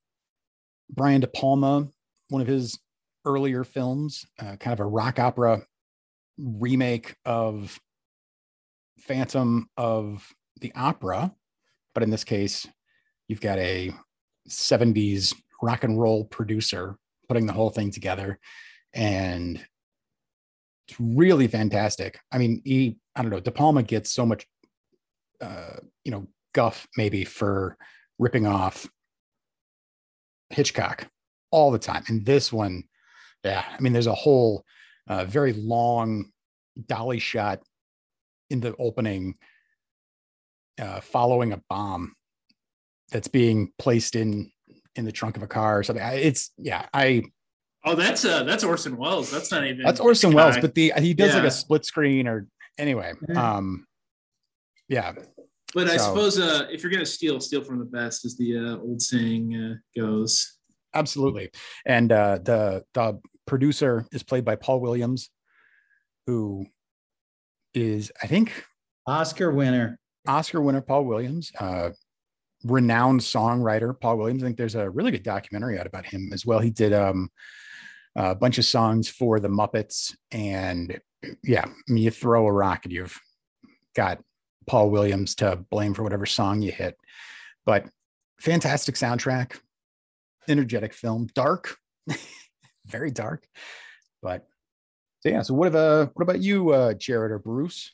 [0.91, 1.89] Brian De Palma,
[2.29, 2.79] one of his
[3.25, 5.63] earlier films, uh, kind of a rock opera
[6.39, 7.79] remake of
[8.99, 11.33] Phantom of the Opera.
[11.95, 12.67] But in this case,
[13.29, 13.93] you've got a
[14.49, 16.97] 70s rock and roll producer
[17.29, 18.39] putting the whole thing together.
[18.93, 19.65] And
[20.89, 22.19] it's really fantastic.
[22.31, 24.47] I mean, he, I don't know, De Palma gets so much
[25.41, 27.77] uh, you know, guff maybe for
[28.19, 28.89] ripping off
[30.51, 31.09] Hitchcock
[31.51, 32.05] all the time.
[32.09, 32.85] And this one,
[33.45, 34.65] yeah, I mean, there's a whole
[35.09, 36.31] uh, very long
[36.87, 37.61] dolly shot
[38.51, 39.37] in the opening
[40.81, 42.15] uh, following a bomb
[43.11, 44.51] that's being placed in
[44.97, 46.05] in the trunk of a car or something.
[46.05, 47.23] It's yeah, I.
[47.85, 49.31] Oh, that's uh that's Orson Welles.
[49.31, 49.83] That's not even.
[49.83, 51.37] That's Orson Welles, but the he does yeah.
[51.37, 52.47] like a split screen or
[52.79, 53.13] anyway.
[53.35, 53.87] Um,
[54.89, 55.13] yeah.
[55.75, 58.57] But I suppose uh, if you're going to steal, steal from the best, as the
[58.57, 60.59] uh, old saying uh, goes.
[60.95, 61.51] Absolutely,
[61.85, 65.29] and uh, the the producer is played by Paul Williams,
[66.27, 66.67] who
[67.77, 68.65] is, I think,
[69.07, 69.99] Oscar winner.
[70.27, 71.91] Oscar winner Paul Williams, uh,
[72.65, 74.43] renowned songwriter Paul Williams.
[74.43, 76.59] I think there's a really good documentary out about him as well.
[76.59, 77.31] He did um,
[78.17, 81.01] a bunch of songs for the Muppets, and
[81.45, 83.19] yeah, I mean, you throw a rock and you've
[83.95, 84.21] got
[84.67, 86.97] Paul Williams to blame for whatever song you hit.
[87.65, 87.87] But
[88.41, 89.59] fantastic soundtrack,
[90.49, 91.77] energetic film, dark,
[92.87, 93.47] very dark.
[94.23, 94.47] But
[95.21, 95.43] so yeah.
[95.43, 97.93] So what about what about you, uh, Jared or Bruce?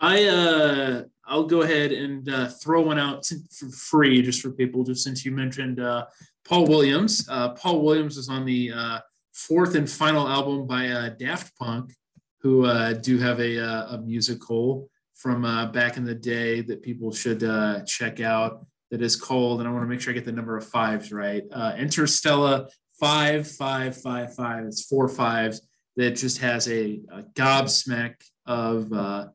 [0.00, 4.84] I uh, I'll go ahead and uh, throw one out for free just for people,
[4.84, 6.06] just since you mentioned uh,
[6.44, 7.28] Paul Williams.
[7.28, 8.98] Uh, Paul Williams is on the uh,
[9.34, 11.92] fourth and final album by uh, Daft Punk,
[12.40, 16.82] who uh, do have a, uh, a musical from uh, back in the day that
[16.82, 18.64] people should uh, check out.
[18.90, 21.12] That is called, and I want to make sure I get the number of fives
[21.12, 21.42] right.
[21.52, 24.64] Uh, Interstella five five five five.
[24.64, 25.60] It's four fives.
[25.98, 28.14] That just has a, a gobsmack
[28.46, 29.26] of uh,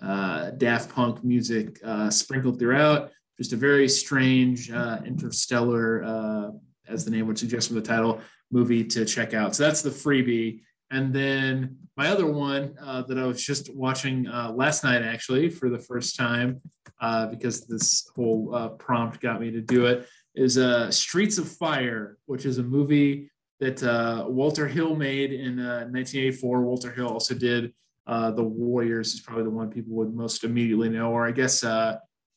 [0.00, 3.10] uh, Daft Punk music uh, sprinkled throughout.
[3.38, 6.50] Just a very strange uh, interstellar, uh,
[6.86, 8.20] as the name would suggest from the title,
[8.52, 9.56] movie to check out.
[9.56, 10.60] So that's the freebie.
[10.92, 15.50] And then my other one uh, that I was just watching uh, last night, actually,
[15.50, 16.60] for the first time,
[17.00, 20.06] uh, because this whole prompt got me to do it,
[20.36, 20.54] is
[20.96, 23.28] Streets of Fire, which is a movie
[23.62, 26.62] that uh, Walter Hill made in 1984.
[26.62, 27.72] Walter Hill also did
[28.06, 31.64] The Warriors, is probably the one people would most immediately know, or I guess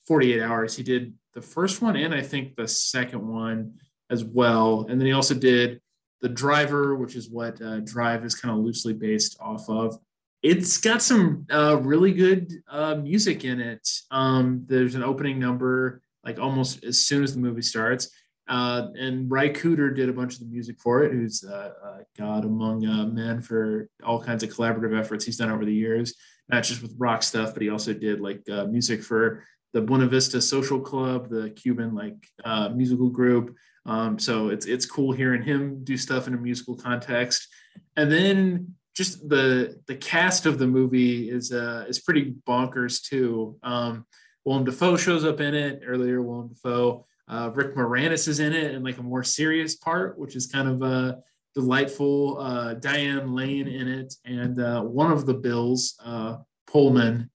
[0.07, 0.75] 48 Hours.
[0.75, 3.73] He did the first one and I think the second one
[4.09, 4.85] as well.
[4.89, 5.81] And then he also did
[6.21, 9.97] the driver, which is what uh, Drive is kind of loosely based off of.
[10.41, 13.87] It's got some uh, really good uh, music in it.
[14.11, 18.09] Um, there's an opening number, like almost as soon as the movie starts.
[18.47, 21.97] Uh, and Ry Cooder did a bunch of the music for it, who's uh, uh,
[22.17, 26.13] God among uh, men for all kinds of collaborative efforts he's done over the years,
[26.49, 30.07] not just with rock stuff, but he also did like uh, music for the Buena
[30.07, 33.55] Vista Social Club, the Cuban like uh, musical group,
[33.85, 37.47] um, so it's it's cool hearing him do stuff in a musical context,
[37.95, 43.57] and then just the the cast of the movie is uh, is pretty bonkers too.
[43.61, 44.05] Um,
[44.43, 46.21] Willem Dafoe shows up in it earlier.
[46.21, 50.35] Willem Dafoe, uh, Rick Moranis is in it in like a more serious part, which
[50.35, 51.15] is kind of uh,
[51.53, 52.37] delightful.
[52.39, 57.29] Uh, Diane Lane in it, and uh, one of the Bills, uh, Pullman,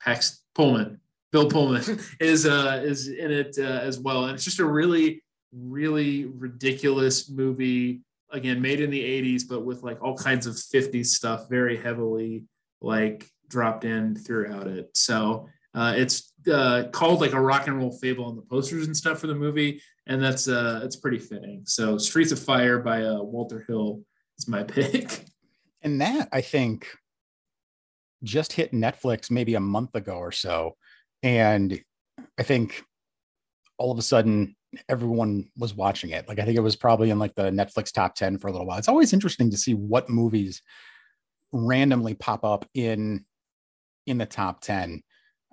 [0.00, 1.00] Pax Pullman,
[1.30, 1.82] Bill Pullman
[2.20, 7.28] is uh, is in it uh, as well, and it's just a really really ridiculous
[7.28, 11.76] movie again made in the 80s but with like all kinds of 50s stuff very
[11.76, 12.44] heavily
[12.80, 17.92] like dropped in throughout it so uh, it's uh, called like a rock and roll
[17.98, 21.62] fable on the posters and stuff for the movie and that's uh it's pretty fitting
[21.64, 24.02] so streets of fire by uh, walter hill
[24.38, 25.24] is my pick
[25.82, 26.88] and that i think
[28.22, 30.76] just hit netflix maybe a month ago or so
[31.22, 31.80] and
[32.38, 32.82] i think
[33.78, 34.56] all of a sudden
[34.88, 36.28] everyone was watching it.
[36.28, 38.66] Like I think it was probably in like the Netflix top 10 for a little
[38.66, 38.78] while.
[38.78, 40.62] It's always interesting to see what movies
[41.52, 43.24] randomly pop up in
[44.06, 45.02] in the top 10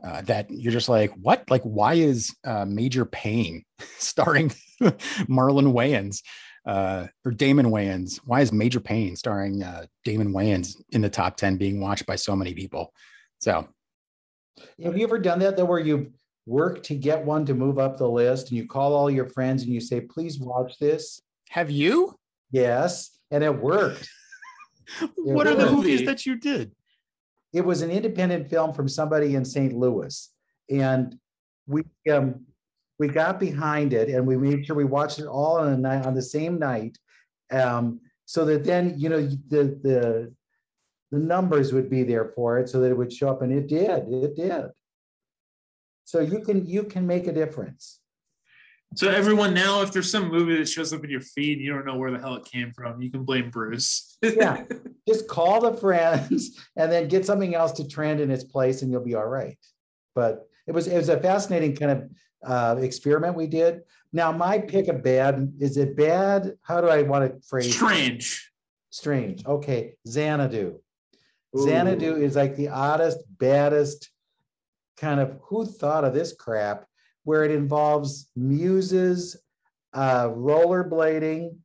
[0.04, 1.50] uh, that you're just like, what?
[1.50, 3.64] Like, why is uh, Major Payne
[3.98, 4.50] starring
[4.82, 6.22] Marlon Wayans
[6.66, 8.18] uh, or Damon Wayans?
[8.24, 12.16] Why is Major Payne starring uh, Damon Wayans in the top 10 being watched by
[12.16, 12.94] so many people?
[13.40, 13.68] So,
[14.84, 16.12] have you ever done that though, where you
[16.50, 19.64] work to get one to move up the list and you call all your friends
[19.64, 21.22] and you say, please watch this.
[21.50, 22.16] Have you?
[22.52, 23.12] Yes.
[23.30, 24.10] And it worked.
[25.16, 26.72] what it are the movies that you did?
[27.54, 29.74] It was an independent film from somebody in St.
[29.74, 30.30] Louis.
[30.70, 31.18] And
[31.68, 32.46] we um
[32.98, 36.06] we got behind it and we made sure we watched it all on the night
[36.06, 36.98] on the same night.
[37.52, 40.34] Um, so that then you know the the
[41.12, 43.68] the numbers would be there for it so that it would show up and it
[43.68, 44.66] did it did
[46.10, 47.99] so you can you can make a difference.
[48.96, 51.86] So everyone now, if there's some movie that shows up in your feed, you don't
[51.86, 54.18] know where the hell it came from, you can blame Bruce.
[54.24, 54.64] yeah,
[55.08, 58.92] just call the friends and then get something else to trend in its place, and
[58.92, 59.58] you'll be all right.
[60.16, 62.10] But it was it was a fascinating kind of
[62.44, 63.82] uh, experiment we did.
[64.12, 66.58] Now, my pick of bad is it bad?
[66.64, 67.76] How do I want to phrase?
[67.76, 68.52] Strange.
[68.90, 69.46] Strange.
[69.46, 70.80] Okay, Xanadu.
[71.56, 71.64] Ooh.
[71.64, 74.10] Xanadu is like the oddest, baddest
[74.98, 76.86] kind of who thought of this crap,
[77.30, 79.40] where it involves muses,
[79.94, 81.56] uh, rollerblading,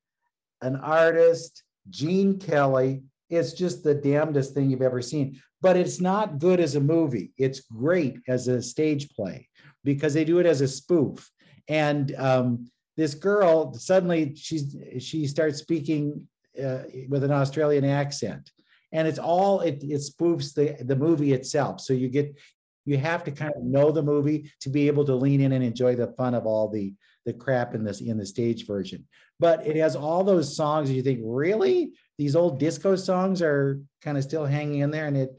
[0.60, 3.02] an artist, Gene Kelly.
[3.30, 5.40] It's just the damnedest thing you've ever seen.
[5.62, 7.32] But it's not good as a movie.
[7.38, 9.48] It's great as a stage play
[9.84, 11.30] because they do it as a spoof.
[11.66, 16.28] And um, this girl suddenly she's she starts speaking
[16.62, 18.52] uh, with an Australian accent,
[18.92, 21.80] and it's all it, it spoofs the the movie itself.
[21.80, 22.36] So you get
[22.84, 25.64] you have to kind of know the movie to be able to lean in and
[25.64, 26.94] enjoy the fun of all the
[27.26, 29.06] the crap in this in the stage version.
[29.40, 31.92] But it has all those songs you think, really?
[32.18, 35.06] These old disco songs are kind of still hanging in there.
[35.06, 35.30] And it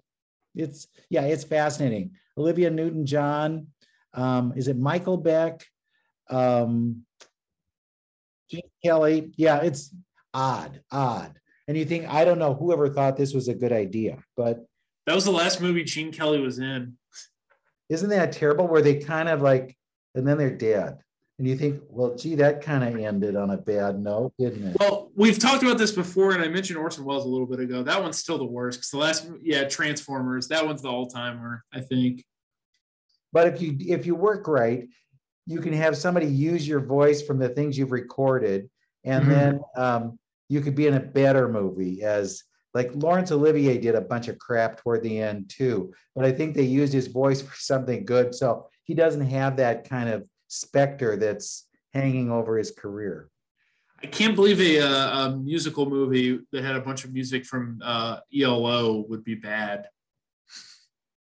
[0.55, 2.11] it's yeah, it's fascinating.
[2.37, 3.67] Olivia Newton-John,
[4.13, 5.65] um, is it Michael Beck?
[6.29, 7.05] Um,
[8.49, 9.31] Gene Kelly.
[9.37, 9.93] Yeah, it's
[10.33, 11.39] odd, odd.
[11.67, 14.65] And you think, I don't know whoever thought this was a good idea, but
[15.05, 16.97] that was the last movie Gene Kelly was in.
[17.89, 18.67] Isn't that terrible?
[18.67, 19.75] Where they kind of like,
[20.15, 20.97] and then they're dead.
[21.37, 24.77] And you think, well, gee, that kind of ended on a bad note, didn't it?
[24.79, 27.83] Well, we've talked about this before, and I mentioned Orson Welles a little bit ago.
[27.83, 31.65] That one's still the worst because the last, yeah, Transformers, that one's the all timer,
[31.73, 32.23] I think.
[33.33, 34.87] But if you if you work right,
[35.45, 38.69] you can have somebody use your voice from the things you've recorded,
[39.03, 39.31] and mm-hmm.
[39.31, 42.43] then um, you could be in a better movie as
[42.75, 45.93] like Laurence Olivier did a bunch of crap toward the end too.
[46.13, 49.89] But I think they used his voice for something good, so he doesn't have that
[49.89, 53.29] kind of specter that's hanging over his career.
[54.03, 57.79] I can't believe a, uh, a musical movie that had a bunch of music from
[57.81, 59.87] uh, ELO would be bad.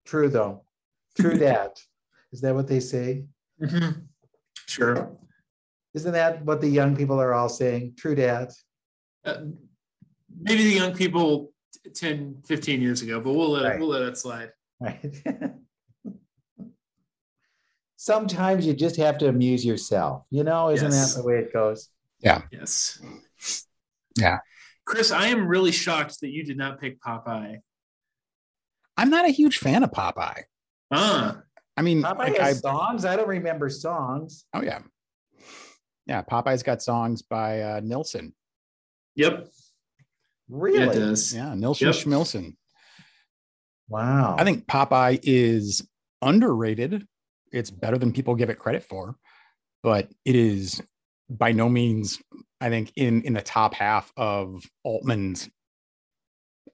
[0.05, 0.63] True, though.
[1.19, 1.81] True that.
[2.31, 3.25] Is that what they say?
[3.61, 3.99] Mm-hmm.
[4.67, 5.11] Sure.
[5.93, 7.95] Isn't that what the young people are all saying?
[7.97, 8.53] True dat.
[9.25, 9.41] Uh,
[10.39, 11.51] maybe the young people
[11.93, 13.75] 10, 15 years ago, but we'll let right.
[13.75, 14.51] it, we'll let it slide.
[14.79, 15.23] Right.
[18.01, 20.23] sometimes you just have to amuse yourself.
[20.31, 21.13] You know, isn't yes.
[21.13, 21.89] that the way it goes?
[22.19, 22.41] Yeah.
[22.51, 22.99] Yes.
[24.17, 24.39] Yeah.
[24.85, 27.57] Chris, I am really shocked that you did not pick Popeye.
[28.97, 30.43] I'm not a huge fan of Popeye.
[30.89, 31.33] Uh,
[31.77, 33.05] I mean, Popeye like has I, songs.
[33.05, 34.45] I don't remember songs.
[34.53, 34.79] Oh yeah,
[36.05, 36.23] yeah.
[36.23, 38.33] Popeye's got songs by uh, Nilsson.
[39.15, 39.47] Yep.
[40.51, 40.79] Really?
[40.79, 41.33] Yeah, it does.
[41.33, 41.95] Yeah, Nilsson yep.
[41.95, 42.55] Schmilsson.
[43.89, 44.35] Wow.
[44.37, 45.87] I think Popeye is
[46.21, 47.07] underrated
[47.51, 49.15] it's better than people give it credit for,
[49.83, 50.81] but it is
[51.29, 52.21] by no means,
[52.59, 55.49] I think, in in the top half of Altman's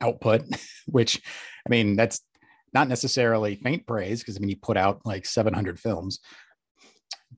[0.01, 0.43] output.
[0.86, 1.21] Which,
[1.65, 2.21] I mean, that's
[2.73, 6.19] not necessarily faint praise because I mean he put out like 700 films,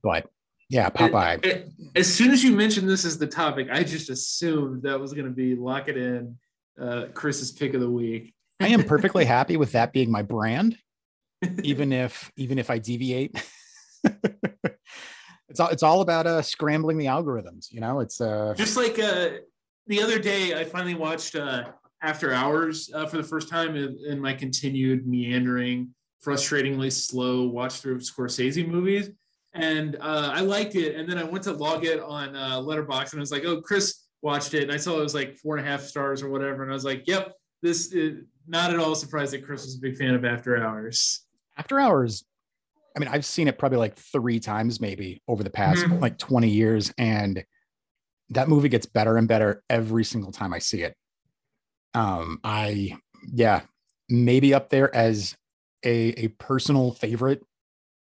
[0.04, 0.28] but
[0.70, 1.46] yeah, Popeye.
[1.46, 5.00] It, it, as soon as you mentioned this as the topic, I just assumed that
[5.00, 6.38] was going to be lock it in,
[6.80, 8.34] uh, Chris's pick of the week.
[8.60, 10.78] I am perfectly happy with that being my brand
[11.64, 13.42] even if even if I deviate.
[15.50, 18.00] it's all it's all about uh scrambling the algorithms, you know.
[18.00, 19.30] It's uh just like uh
[19.88, 21.66] the other day I finally watched uh
[22.02, 25.94] After Hours uh, for the first time in, in my continued meandering,
[26.26, 29.10] frustratingly slow watch through of Scorsese movies.
[29.60, 30.96] And uh, I liked it.
[30.96, 33.62] And then I went to log it on uh, Letterboxd and I was like, oh,
[33.62, 34.64] Chris watched it.
[34.64, 36.64] And I saw it was like four and a half stars or whatever.
[36.64, 39.80] And I was like, yep, this is not at all surprised that Chris was a
[39.80, 41.26] big fan of After Hours.
[41.58, 42.24] After Hours,
[42.96, 46.00] I mean, I've seen it probably like three times maybe over the past mm-hmm.
[46.00, 46.94] like 20 years.
[46.98, 47.44] And
[48.30, 50.96] that movie gets better and better every single time I see it.
[51.94, 52.98] Um, I,
[53.34, 53.62] yeah,
[54.08, 55.36] maybe up there as
[55.84, 57.44] a, a personal favorite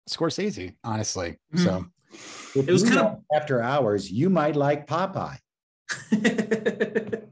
[0.10, 1.38] Scorsese, honestly.
[1.54, 1.64] Mm-hmm.
[1.64, 1.86] So
[2.56, 5.38] if it was kind of after hours, you might like Popeye.
[6.12, 7.32] that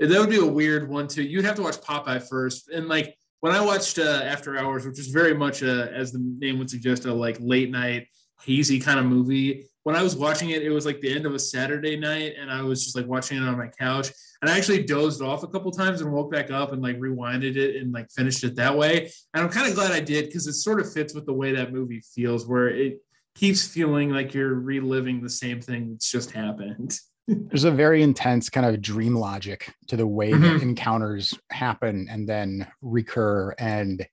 [0.00, 1.22] would be a weird one too.
[1.22, 2.68] You'd have to watch Popeye first.
[2.70, 6.20] And like when I watched uh, After Hours, which is very much a, as the
[6.38, 8.06] name would suggest, a like late night
[8.44, 9.66] hazy kind of movie.
[9.84, 12.50] When I was watching it, it was like the end of a Saturday night, and
[12.50, 14.10] I was just like watching it on my couch.
[14.42, 17.56] And I actually dozed off a couple times and woke back up and like rewinded
[17.56, 19.10] it and like finished it that way.
[19.32, 21.52] And I'm kind of glad I did because it sort of fits with the way
[21.52, 23.00] that movie feels, where it
[23.36, 26.98] keeps feeling like you're reliving the same thing that's just happened.
[27.28, 30.42] there's a very intense kind of dream logic to the way mm-hmm.
[30.42, 34.06] that encounters happen and then recur and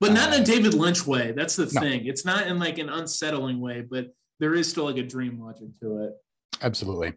[0.00, 1.80] but not in a uh, david lynch way that's the no.
[1.80, 4.08] thing it's not in like an unsettling way but
[4.38, 6.12] there is still like a dream logic to it
[6.60, 7.14] absolutely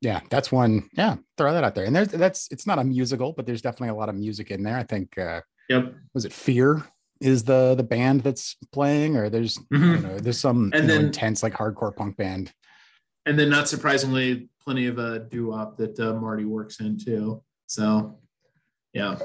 [0.00, 3.32] yeah that's one yeah throw that out there and there's that's it's not a musical
[3.32, 6.32] but there's definitely a lot of music in there i think uh yep was it
[6.32, 6.84] fear
[7.20, 10.02] is the the band that's playing or there's mm-hmm.
[10.02, 12.52] know, there's some and then, know, intense like hardcore punk band
[13.26, 17.42] and then not surprisingly, plenty of a doo-wop that uh, Marty works in too.
[17.66, 18.18] So,
[18.92, 19.18] yeah.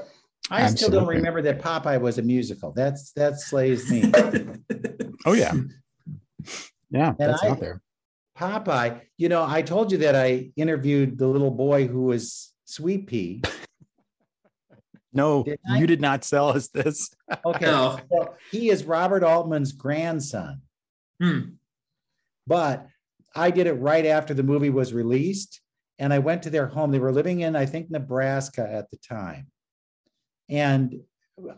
[0.50, 0.76] I Absolutely.
[0.76, 2.72] still don't remember that Popeye was a musical.
[2.72, 4.10] That's that slays me.
[5.24, 5.54] oh yeah,
[6.90, 7.80] yeah, and that's I, out there.
[8.38, 13.06] Popeye, you know, I told you that I interviewed the little boy who was Sweet
[13.06, 13.42] Pea.
[15.12, 17.10] no, did you did not sell us this.
[17.44, 17.98] okay, no.
[18.10, 20.62] so he is Robert Altman's grandson.
[21.20, 21.40] Hmm.
[22.46, 22.86] But
[23.34, 25.60] I did it right after the movie was released.
[25.98, 26.90] And I went to their home.
[26.90, 29.46] They were living in, I think, Nebraska at the time.
[30.48, 31.00] And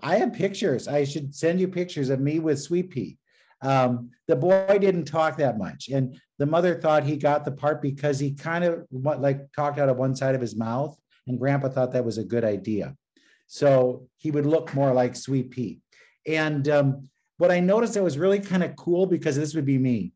[0.03, 0.87] I have pictures.
[0.87, 3.16] I should send you pictures of me with Sweet Pea.
[3.64, 7.80] Um, the boy didn't talk that much, and the mother thought he got the part
[7.80, 10.96] because he kind of like talked out of one side of his mouth,
[11.26, 12.94] and Grandpa thought that was a good idea.
[13.46, 15.80] So he would look more like Sweet Pea.
[16.26, 17.08] And um,
[17.38, 20.12] what I noticed that was really kind of cool because this would be me.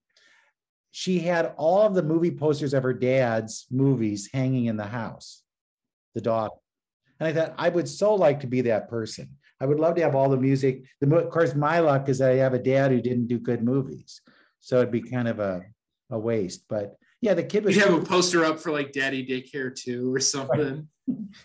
[0.90, 5.42] She had all of the movie posters of her dad's movies hanging in the house,
[6.14, 6.54] the daughter.
[7.20, 9.37] And I thought I would so like to be that person.
[9.60, 10.84] I would love to have all the music.
[11.00, 13.62] The, of course, my luck is that I have a dad who didn't do good
[13.62, 14.20] movies,
[14.60, 15.64] so it'd be kind of a,
[16.10, 16.64] a waste.
[16.68, 17.76] But yeah, the kid was.
[17.76, 20.88] You have a poster up for like Daddy Daycare Two or something.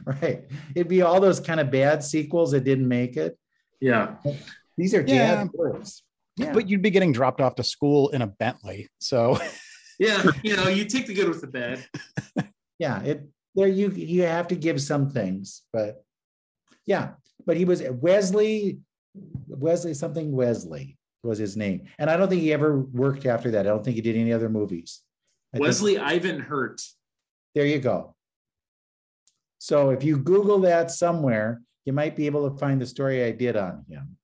[0.05, 0.21] Right.
[0.21, 0.43] right.
[0.75, 3.37] It'd be all those kind of bad sequels that didn't make it.
[3.79, 4.15] Yeah.
[4.77, 5.35] These are Yeah.
[5.35, 6.03] dad works.
[6.35, 6.51] Yeah.
[6.53, 8.89] But you'd be getting dropped off to school in a Bentley.
[8.99, 9.39] So
[9.99, 11.85] Yeah, you know, you take the good with the bad.
[12.79, 16.03] yeah it there you you have to give some things but
[16.85, 17.11] yeah
[17.45, 18.79] but he was wesley
[19.47, 21.83] wesley something wesley was his name.
[21.99, 23.65] And i don't think he ever worked after that.
[23.65, 25.01] I don't think he did any other movies.
[25.53, 26.81] I think- Wesley Ivan Hurt.
[27.55, 28.15] there you go.
[29.59, 33.31] So if you google that somewhere you might be able to find the story i
[33.31, 34.17] did on him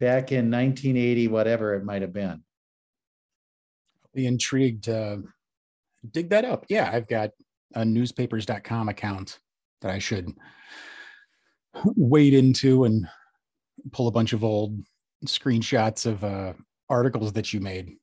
[0.00, 2.42] back in 1980 whatever it might have been.
[4.04, 5.22] I'll be intrigued to
[6.10, 6.66] dig that up.
[6.68, 7.30] Yeah, I've got
[7.74, 9.38] a newspapers.com account
[9.80, 10.32] that I should
[11.96, 13.08] wade into and
[13.92, 14.78] pull a bunch of old
[15.26, 16.52] screenshots of uh,
[16.88, 17.96] articles that you made.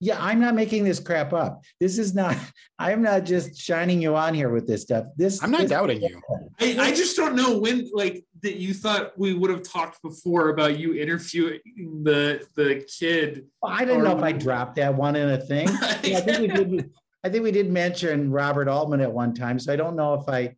[0.00, 1.62] Yeah, I'm not making this crap up.
[1.80, 2.36] This is not,
[2.78, 5.06] I'm not just shining you on here with this stuff.
[5.16, 6.20] This I'm not this- doubting you.
[6.60, 10.50] I, I just don't know when, like, that you thought we would have talked before
[10.50, 11.60] about you interviewing
[12.02, 13.46] the the kid.
[13.64, 15.68] I don't know if I dropped that one in a thing.
[16.02, 16.90] Yeah, I think we did.
[17.24, 20.28] I think we did mention Robert Altman at one time, so I don't know if
[20.28, 20.54] I.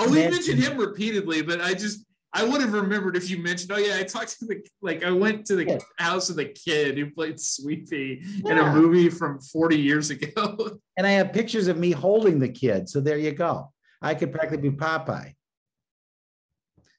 [0.00, 3.72] Oh, we mentioned him repeatedly, but I just I would have remembered if you mentioned.
[3.72, 5.78] Oh yeah, I talked to the like I went to the Yeah.
[5.98, 10.78] house of the kid who played Sweetie in a movie from 40 years ago.
[10.96, 13.72] And I have pictures of me holding the kid, so there you go.
[14.02, 15.32] I could practically be Popeye.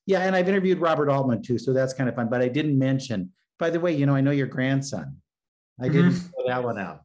[0.08, 2.28] Yeah, and I've interviewed Robert Altman too, so that's kind of fun.
[2.28, 3.32] But I didn't mention.
[3.60, 5.18] By the way, you know, I know your grandson.
[5.80, 5.94] I mm-hmm.
[5.94, 7.02] didn't throw that one out.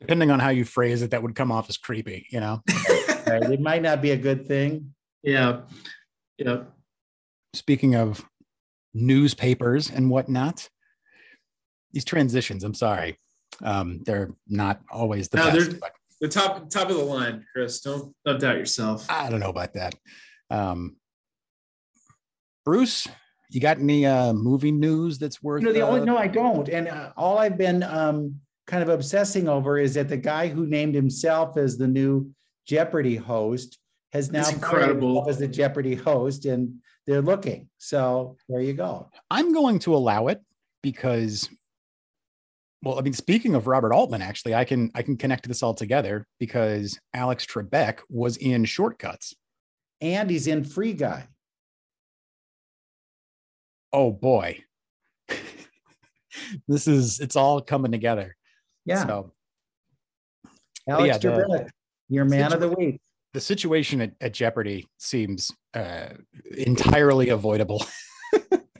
[0.00, 2.62] Depending on how you phrase it, that would come off as creepy, you know?
[3.26, 3.42] Right?
[3.42, 4.94] It might not be a good thing.
[5.22, 5.62] yeah,
[6.38, 6.64] yeah.
[7.54, 8.24] Speaking of
[8.92, 10.68] newspapers and whatnot,
[11.92, 13.18] these transitions, I'm sorry.
[13.62, 17.80] Um, they're not always the No, best, but The top top of the line, Chris.
[17.80, 19.06] Don't don't doubt yourself.
[19.08, 19.94] I don't know about that.
[20.50, 20.96] Um,
[22.64, 23.06] Bruce,
[23.50, 25.62] you got any uh, movie news that's worth?
[25.62, 26.68] You know, the only uh, no, I don't.
[26.68, 30.66] And uh, all I've been um, kind of obsessing over is that the guy who
[30.66, 32.30] named himself as the new
[32.66, 33.78] Jeopardy host
[34.12, 35.26] has now incredible.
[35.28, 37.68] as the Jeopardy host, and they're looking.
[37.78, 39.10] So there you go.
[39.30, 40.40] I'm going to allow it
[40.82, 41.48] because,
[42.82, 45.74] well, I mean, speaking of Robert Altman, actually, I can I can connect this all
[45.74, 49.34] together because Alex Trebek was in Shortcuts.
[50.00, 51.28] And he's in Free Guy.
[53.92, 54.64] Oh boy,
[56.68, 58.36] this is it's all coming together.
[58.84, 59.32] Yeah, So
[60.88, 61.68] Alex yeah, the- Trebek,
[62.08, 63.00] your man of the week.
[63.32, 66.08] the situation at, at Jeopardy seems uh,
[66.56, 67.84] entirely avoidable.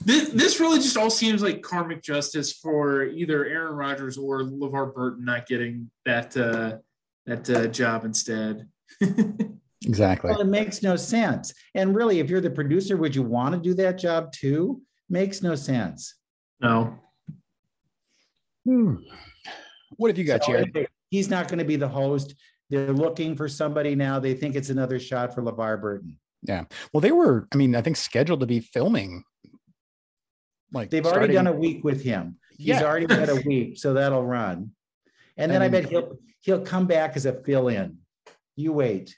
[0.05, 4.93] This, this really just all seems like karmic justice for either Aaron Rodgers or LeVar
[4.93, 6.77] Burton not getting that uh,
[7.25, 8.67] that uh, job instead.
[9.83, 10.29] exactly.
[10.29, 11.51] Well, it makes no sense.
[11.73, 14.79] And really, if you're the producer, would you want to do that job too?
[15.09, 16.13] Makes no sense.
[16.61, 16.99] no.
[18.63, 18.95] Hmm.
[19.97, 20.87] What have you got, So, Jared?
[21.09, 22.35] He's not going to be the host.
[22.69, 24.19] They're looking for somebody now.
[24.19, 26.17] They think it's another shot for LeVar Burton.
[26.41, 26.65] Yeah.
[26.93, 29.23] Well, they were, I mean, I think scheduled to be filming.
[30.71, 32.37] Like They've already done a week with him.
[32.57, 32.83] He's Yeah.
[32.83, 34.71] already had a week, so that'll run.
[35.37, 37.97] And then I bet he'll he'll come back as a fill-in.
[38.55, 39.15] You wait.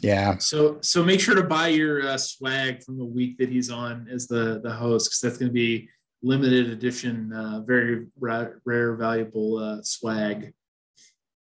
[0.00, 0.38] Yeah.
[0.38, 4.08] So so make sure to buy your uh, swag from the week that he's on
[4.10, 5.88] as the the host because that's going to be
[6.22, 10.52] limited edition, uh, very rare, rare valuable uh, swag.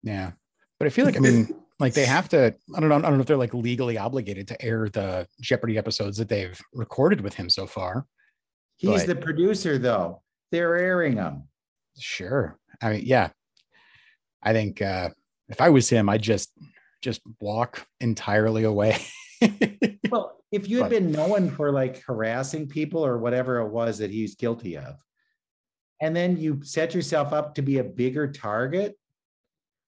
[0.02, 0.32] Yeah.
[0.82, 3.14] But I feel like, I mean, like they have to, I don't know, I don't
[3.14, 7.34] know if they're like legally obligated to air the Jeopardy episodes that they've recorded with
[7.34, 8.04] him so far.
[8.78, 9.06] He's Right.
[9.06, 10.22] the producer, though.
[10.50, 11.44] They're airing them.
[12.00, 12.58] Sure.
[12.82, 13.28] I mean, yeah.
[14.42, 15.10] I think uh
[15.50, 16.50] if I was him, I'd just
[17.00, 18.98] just walk entirely away.
[20.10, 23.98] Well, if you had But- been known for like harassing people or whatever it was
[23.98, 24.96] that he's guilty of,
[26.00, 28.98] and then you set yourself up to be a bigger target,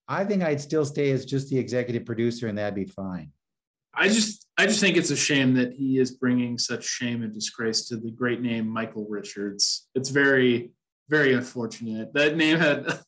[0.07, 3.31] I think I'd still stay as just the executive producer and that'd be fine.
[3.95, 7.33] I just I just think it's a shame that he is bringing such shame and
[7.33, 9.89] disgrace to the great name Michael Richards.
[9.95, 10.71] It's very,
[11.09, 12.13] very unfortunate.
[12.13, 12.87] That name had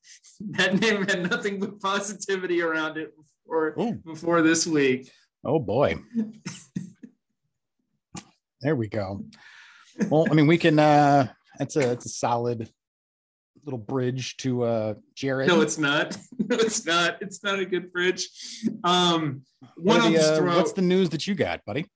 [0.51, 3.95] that name had nothing but positivity around it before Ooh.
[3.95, 5.11] before this week.
[5.45, 5.97] Oh boy.
[8.61, 9.25] there we go.
[10.09, 10.79] Well, I mean, we can.
[10.79, 11.29] uh
[11.59, 12.71] That's a it's a solid
[13.67, 15.49] little bridge to uh Jared.
[15.49, 16.17] No, it's not.
[16.49, 17.21] No, it's not.
[17.21, 18.29] It's not a good bridge.
[18.85, 19.43] Um
[19.77, 21.87] what the, uh, what's the news that you got, buddy?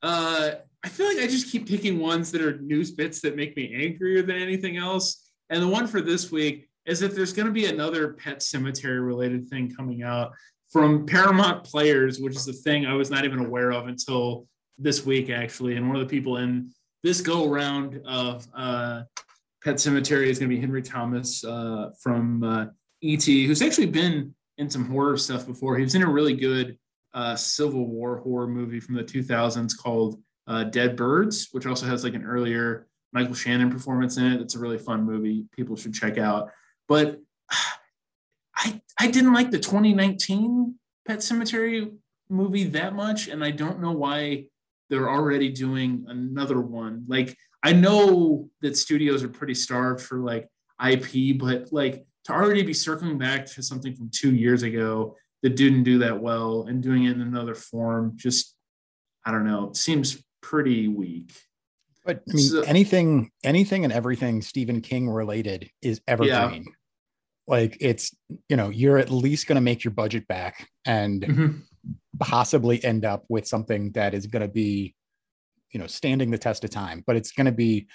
[0.00, 0.52] Uh
[0.84, 3.74] I feel like I just keep picking ones that are news bits that make me
[3.74, 5.28] angrier than anything else.
[5.50, 9.04] And the one for this week is that there's going to be another Pet Sematary
[9.04, 10.32] related thing coming out
[10.70, 14.46] from Paramount Players, which is a thing I was not even aware of until
[14.78, 15.76] this week, actually.
[15.76, 16.70] And one of the people in
[17.02, 19.02] this go around of uh,
[19.64, 22.66] Pet Sematary is going to be Henry Thomas uh, from uh,
[23.02, 25.76] ET, who's actually been in some horror stuff before.
[25.76, 26.78] He was in a really good
[27.14, 32.04] uh, Civil War horror movie from the 2000s called uh, Dead Birds, which also has
[32.04, 34.40] like an earlier Michael Shannon performance in it.
[34.40, 35.46] It's a really fun movie.
[35.56, 36.50] People should check out.
[36.86, 37.20] But
[38.56, 40.74] I I didn't like the 2019
[41.06, 41.92] Pet Sematary
[42.28, 44.46] movie that much, and I don't know why
[44.90, 47.04] they're already doing another one.
[47.06, 50.48] Like I know that studios are pretty starved for like
[50.84, 55.56] IP, but like to already be circling back to something from two years ago that
[55.56, 58.54] didn't do that well and doing it in another form, just
[59.24, 61.32] I don't know, seems pretty weak.
[62.04, 66.64] But I mean, so, anything, anything, and everything Stephen King related is evergreen.
[66.64, 66.72] Yeah.
[67.46, 68.14] Like it's,
[68.48, 71.58] you know, you're at least going to make your budget back and mm-hmm.
[72.18, 74.94] possibly end up with something that is going to be
[75.72, 77.86] you know standing the test of time but it's going to be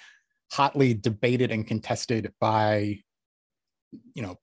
[0.52, 2.98] hotly debated and contested by
[4.14, 4.36] you know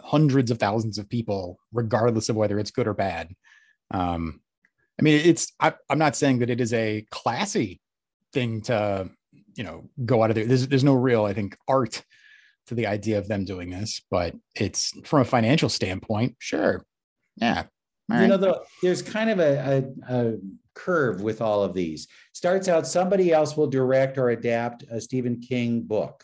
[0.00, 3.28] hundreds of thousands of people regardless of whether it's good or bad.
[3.92, 4.40] Um
[4.98, 7.80] i mean it's I, i'm not saying that it is a classy
[8.32, 9.10] thing to
[9.54, 10.46] you know go out of there.
[10.46, 12.02] There's, there's no real i think art
[12.66, 16.84] to the idea of them doing this but it's from a financial standpoint sure.
[17.36, 17.64] Yeah
[18.08, 20.34] you know the, there's kind of a, a, a
[20.74, 22.06] curve with all of these.
[22.32, 26.22] Starts out somebody else will direct or adapt a Stephen King book.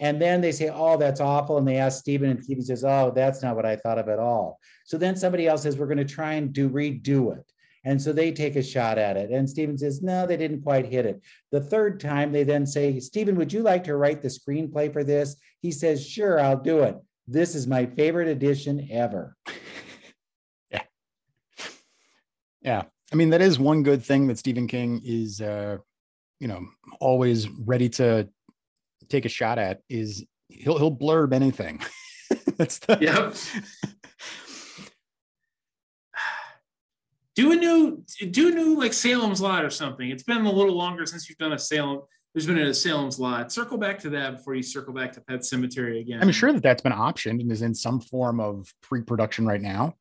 [0.00, 1.58] And then they say, oh, that's awful.
[1.58, 4.20] And they ask Stephen, and Stephen says, oh, that's not what I thought of at
[4.20, 4.60] all.
[4.84, 7.52] So then somebody else says, we're going to try and do redo it.
[7.84, 9.30] And so they take a shot at it.
[9.30, 11.20] And Stephen says, no, they didn't quite hit it.
[11.50, 15.02] The third time, they then say, Stephen, would you like to write the screenplay for
[15.02, 15.36] this?
[15.62, 16.96] He says, sure, I'll do it.
[17.26, 19.36] This is my favorite edition ever.
[22.68, 22.82] yeah.
[23.10, 25.78] I mean, that is one good thing that Stephen King is, uh,
[26.38, 26.66] you know,
[27.00, 28.28] always ready to
[29.08, 29.80] take a shot at.
[29.88, 31.80] Is he'll he'll blurb anything.
[32.58, 33.34] That's the yep.
[37.36, 40.10] do a new do a new like Salem's Lot or something.
[40.10, 42.02] It's been a little longer since you've done a Salem.
[42.34, 43.50] There's been a Salem's Lot.
[43.50, 46.20] Circle back to that before you circle back to Pet Sematary again.
[46.20, 49.94] I'm sure that that's been optioned and is in some form of pre-production right now.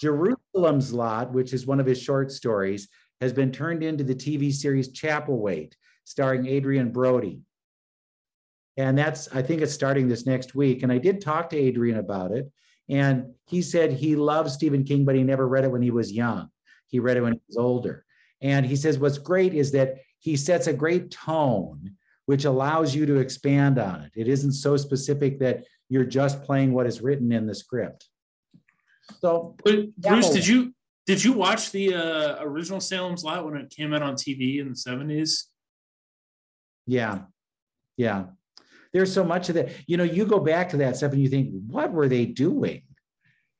[0.00, 2.88] Jerusalem's Lot, which is one of his short stories,
[3.20, 5.74] has been turned into the TV series Chapelwaite,
[6.04, 7.42] starring Adrien Brody.
[8.76, 10.82] And that's, I think it's starting this next week.
[10.82, 12.50] And I did talk to Adrian about it.
[12.88, 16.10] And he said he loves Stephen King, but he never read it when he was
[16.10, 16.48] young.
[16.88, 18.04] He read it when he was older.
[18.40, 23.04] And he says what's great is that he sets a great tone, which allows you
[23.06, 24.12] to expand on it.
[24.16, 28.08] It isn't so specific that you're just playing what is written in the script.
[29.20, 30.74] So, but, Bruce, did you
[31.06, 34.68] did you watch the uh, original Salem's Lot when it came out on TV in
[34.70, 35.48] the seventies?
[36.86, 37.22] Yeah,
[37.96, 38.24] yeah.
[38.92, 39.70] There's so much of that.
[39.86, 42.82] You know, you go back to that stuff and you think, what were they doing?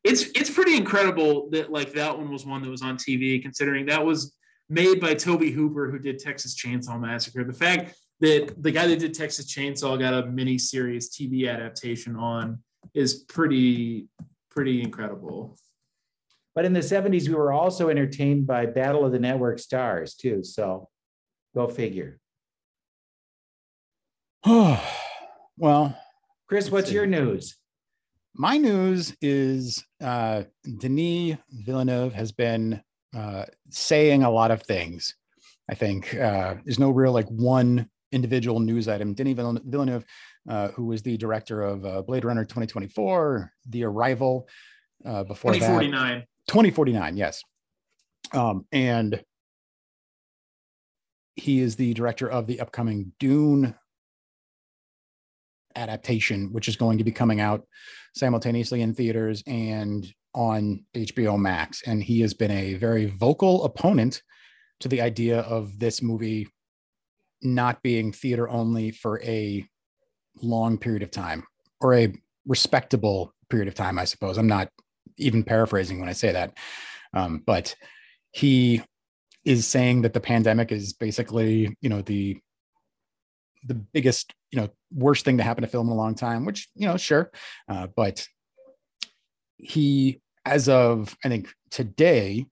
[0.02, 3.86] It's it's pretty incredible that like that one was one that was on TV, considering
[3.86, 4.34] that was
[4.68, 7.44] made by Tobe Hooper, who did Texas Chainsaw Massacre.
[7.44, 12.16] The fact that the guy that did Texas Chainsaw got a mini series TV adaptation
[12.16, 12.62] on
[12.94, 14.08] is pretty
[14.50, 15.56] pretty incredible.
[16.54, 20.42] But in the 70s, we were also entertained by Battle of the Network Stars, too.
[20.42, 20.88] So
[21.54, 22.18] go figure.
[24.44, 24.82] Oh,
[25.56, 25.96] well,
[26.48, 26.94] Chris, what's see.
[26.94, 27.56] your news?
[28.34, 30.44] My news is uh,
[30.78, 32.82] Denis Villeneuve has been
[33.14, 35.14] uh, saying a lot of things.
[35.70, 39.14] I think uh, there's no real like one individual news item.
[39.14, 40.04] Denis Villeneuve
[40.46, 44.48] who was the director of uh, Blade Runner 2024, The Arrival,
[45.04, 46.18] uh, before 2049.
[46.18, 47.42] That, 2049, yes.
[48.32, 49.22] Um, and
[51.36, 53.74] he is the director of the upcoming Dune
[55.76, 57.66] adaptation, which is going to be coming out
[58.14, 64.22] simultaneously in theaters and on HBO Max, and he has been a very vocal opponent
[64.80, 66.48] to the idea of this movie
[67.42, 69.66] not being theater only for a
[70.42, 71.44] long period of time
[71.80, 72.12] or a
[72.46, 74.38] respectable period of time, I suppose.
[74.38, 74.68] I'm not
[75.18, 76.56] even paraphrasing when I say that.
[77.12, 77.74] Um, but
[78.32, 78.82] he
[79.44, 82.38] is saying that the pandemic is basically, you know, the
[83.66, 86.68] the biggest, you know, worst thing to happen to film in a long time, which,
[86.74, 87.30] you know, sure.
[87.68, 88.26] Uh, but
[89.58, 92.46] he, as of I think today,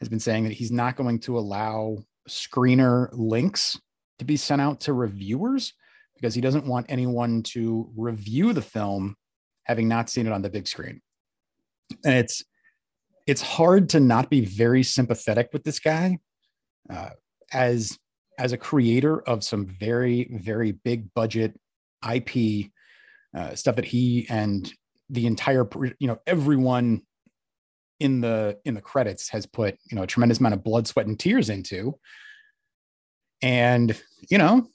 [0.00, 3.80] has been saying that he's not going to allow screener links
[4.18, 5.72] to be sent out to reviewers
[6.20, 9.16] because he doesn't want anyone to review the film
[9.64, 11.00] having not seen it on the big screen.
[12.04, 12.44] And it's
[13.26, 16.18] it's hard to not be very sympathetic with this guy
[16.90, 17.10] uh,
[17.52, 17.98] as
[18.38, 21.58] as a creator of some very very big budget
[22.10, 22.70] IP
[23.36, 24.72] uh, stuff that he and
[25.10, 25.66] the entire
[25.98, 27.02] you know everyone
[28.00, 31.06] in the in the credits has put you know a tremendous amount of blood sweat
[31.06, 31.94] and tears into
[33.42, 34.00] and
[34.30, 34.66] you know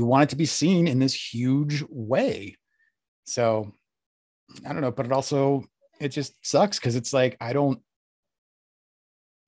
[0.00, 2.56] you want it to be seen in this huge way
[3.24, 3.70] so
[4.66, 5.62] i don't know but it also
[6.00, 7.80] it just sucks because it's like i don't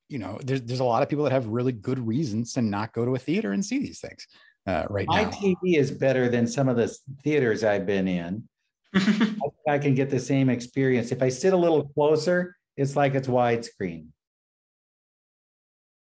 [0.09, 2.93] you know there's, there's a lot of people that have really good reasons to not
[2.93, 4.27] go to a theater and see these things
[4.65, 8.47] uh, right My now TV is better than some of the theaters I've been in.
[8.95, 11.11] I, I can get the same experience.
[11.11, 14.07] If I sit a little closer, it's like it's widescreen.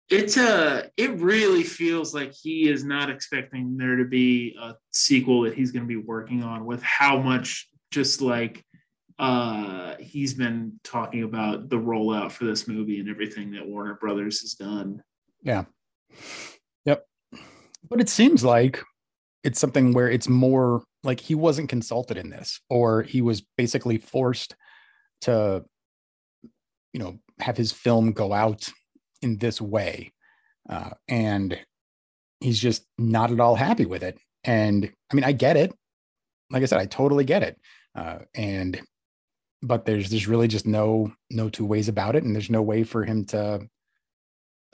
[0.09, 5.41] It's uh it really feels like he is not expecting there to be a sequel
[5.41, 8.63] that he's going to be working on with how much just like
[9.17, 14.41] uh he's been talking about the rollout for this movie and everything that Warner Brothers
[14.41, 15.01] has done.
[15.41, 15.65] Yeah.
[16.85, 17.05] Yep.
[17.89, 18.83] But it seems like
[19.43, 23.97] it's something where it's more like he wasn't consulted in this, or he was basically
[23.97, 24.55] forced
[25.21, 25.63] to,
[26.93, 28.67] you know, have his film go out
[29.25, 30.13] in this way.
[30.69, 31.59] Uh, and
[32.39, 34.17] he's just not at all happy with it.
[34.43, 35.73] And I mean, I get it.
[36.51, 37.59] Like I said, I totally get it.
[37.95, 38.79] Uh, and
[39.61, 42.83] but there's there's really just no no two ways about it, and there's no way
[42.83, 43.67] for him to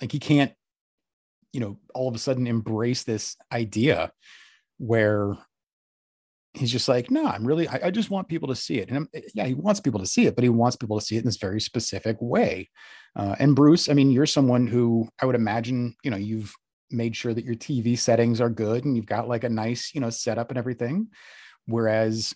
[0.01, 0.51] like he can't
[1.53, 4.11] you know all of a sudden embrace this idea
[4.79, 5.37] where
[6.53, 8.89] he's just like no i'm really i, I just want people to see it.
[8.89, 11.15] And I'm, yeah he wants people to see it but he wants people to see
[11.15, 12.69] it in this very specific way.
[13.15, 16.53] Uh, and bruce i mean you're someone who i would imagine you know you've
[16.89, 20.01] made sure that your tv settings are good and you've got like a nice you
[20.01, 21.07] know setup and everything.
[21.67, 22.33] Whereas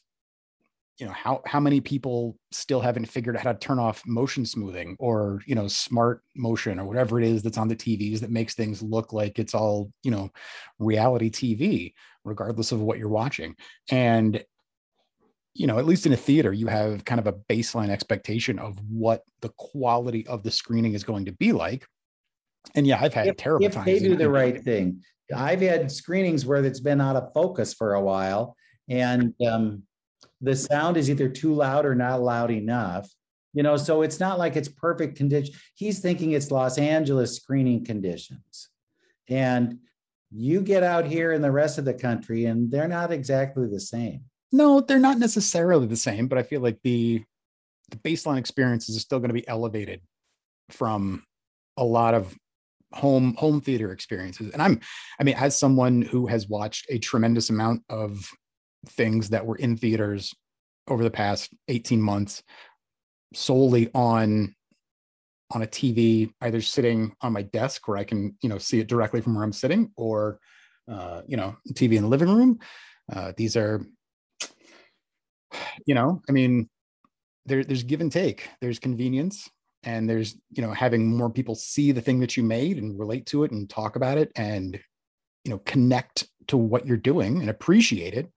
[0.97, 4.45] you know how how many people still haven't figured out how to turn off motion
[4.45, 8.31] smoothing or you know smart motion or whatever it is that's on the TVs that
[8.31, 10.29] makes things look like it's all you know
[10.79, 11.93] reality TV
[12.23, 13.55] regardless of what you're watching.
[13.91, 14.43] And
[15.53, 18.79] you know at least in a theater you have kind of a baseline expectation of
[18.89, 21.85] what the quality of the screening is going to be like.
[22.73, 25.03] And yeah i've had If, terrible if times they do the right thing.
[25.35, 28.55] I've had screenings where it's been out of focus for a while
[28.87, 29.83] and um,
[30.45, 33.09] the sound is either too loud or not loud enough.
[33.53, 35.55] You know, so it's not like it's perfect condition.
[35.75, 38.69] He's thinking it's Los Angeles screening conditions.
[39.29, 39.79] And
[40.31, 43.79] you get out here in the rest of the country and they're not exactly the
[43.79, 44.21] same.
[44.51, 47.23] no they're not necessarily the same but i feel like the
[47.91, 50.01] the baseline experiences are still going to be elevated
[50.69, 51.23] from
[51.77, 52.35] a lot of
[52.93, 54.79] home home theater experiences and i'm
[55.19, 58.29] i mean as someone who has watched a tremendous amount of
[58.87, 60.33] things that were in theaters
[60.87, 62.43] over the past 18 months
[63.33, 64.55] solely on
[65.51, 68.87] on a tv either sitting on my desk where i can you know see it
[68.87, 70.39] directly from where i'm sitting or
[70.91, 72.59] uh, you know tv in the living room.
[73.11, 73.85] Uh, these are
[75.85, 76.69] you know i mean
[77.45, 78.49] there, there's give and take.
[78.61, 79.49] There's convenience
[79.83, 83.25] and there's you know having more people see the thing that you made and relate
[83.27, 84.79] to it and talk about it and
[85.43, 88.31] you know connect to what you're doing and appreciate it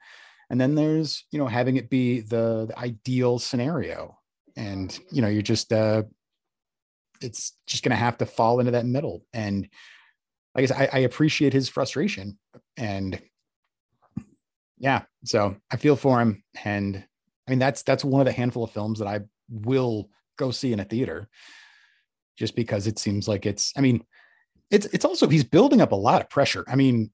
[0.51, 4.19] and then there's you know having it be the, the ideal scenario.
[4.57, 6.03] And you know you're just uh
[7.21, 9.25] it's just going to have to fall into that middle.
[9.33, 9.69] And
[10.55, 12.39] i guess I, I appreciate his frustration.
[12.77, 13.21] And
[14.79, 16.43] yeah so i feel for him.
[16.65, 17.05] And
[17.47, 19.21] i mean that's that's one of the handful of films that i
[19.51, 21.29] will go see in a theater
[22.37, 24.05] just because it seems like it's i mean
[24.71, 26.65] it's it's also he's building up a lot of pressure.
[26.69, 27.11] I mean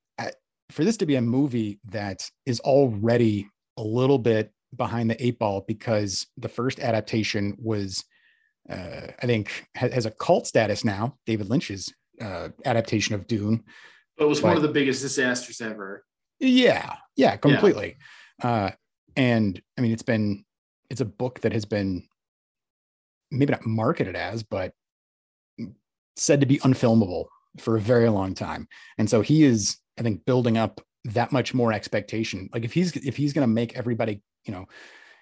[0.71, 5.39] for this to be a movie that is already a little bit behind the eight
[5.39, 8.05] ball because the first adaptation was
[8.71, 13.63] uh, i think has a cult status now david lynch's uh, adaptation of dune
[14.17, 16.05] But it was one of the biggest disasters ever.
[16.39, 17.97] yeah, yeah, completely.
[18.43, 18.71] Uh,
[19.17, 20.45] and I mean, it's been
[20.91, 22.07] it's a book that has been
[23.31, 24.73] maybe not marketed as, but
[26.17, 27.27] said to be unfilmable
[27.59, 28.69] for a very long time.
[28.99, 32.49] And so he is, I think, building up that much more expectation.
[32.53, 34.67] Like if he's if he's gonna make everybody, you know,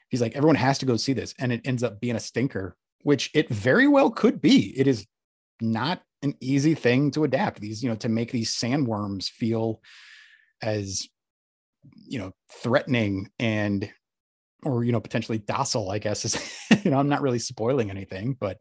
[0.08, 2.76] he's like, everyone has to go see this, and it ends up being a stinker,
[3.02, 4.78] which it very well could be.
[4.78, 5.06] It is
[5.60, 7.60] not an easy thing to adapt.
[7.60, 9.80] These, you know, to make these sandworms feel
[10.62, 11.08] as
[12.06, 13.90] you know threatening and
[14.64, 16.36] or you know potentially docile i guess is
[16.84, 18.58] you know i'm not really spoiling anything but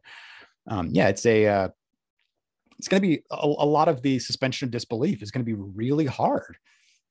[0.68, 1.68] um yeah it's a uh
[2.78, 5.44] it's going to be a, a, lot of the suspension of disbelief is going to
[5.44, 6.56] be really hard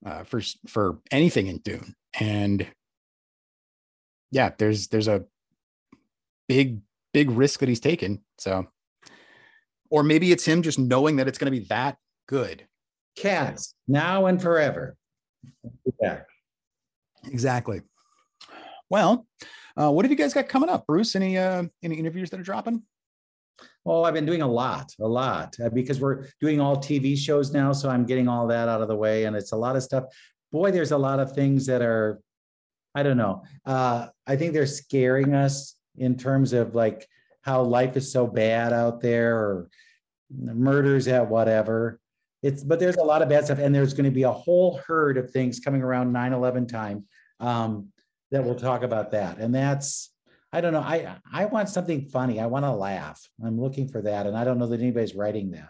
[0.06, 2.68] uh, for for anything in Dune, and
[4.32, 5.26] yeah, there's there's a
[6.48, 6.82] big
[7.14, 8.22] big risk that he's taken.
[8.38, 8.68] So,
[9.90, 11.98] or maybe it's him just knowing that it's going to be that
[12.28, 12.68] good.
[13.16, 14.96] Cats now and forever.
[16.02, 16.22] Yeah,
[17.26, 17.82] exactly.
[18.90, 19.26] Well,
[19.78, 21.16] uh, what have you guys got coming up, Bruce?
[21.16, 22.84] Any uh, any interviews that are dropping?
[23.86, 27.52] Oh, I've been doing a lot, a lot, uh, because we're doing all TV shows
[27.52, 27.72] now.
[27.74, 30.06] So I'm getting all that out of the way, and it's a lot of stuff.
[30.52, 32.20] Boy, there's a lot of things that are,
[32.94, 33.44] I don't know.
[33.66, 37.08] Uh, I think they're scaring us in terms of like
[37.42, 39.70] how life is so bad out there, or
[40.30, 42.00] murders at whatever.
[42.44, 44.80] It's but there's a lot of bad stuff, and there's going to be a whole
[44.88, 47.06] herd of things coming around 9/11 time
[47.40, 47.90] um,
[48.32, 50.11] that we'll talk about that, and that's
[50.54, 50.80] I don't know.
[50.82, 52.40] I I want something funny.
[52.40, 53.28] I want to laugh.
[53.44, 55.70] I'm looking for that, and I don't know that anybody's writing that.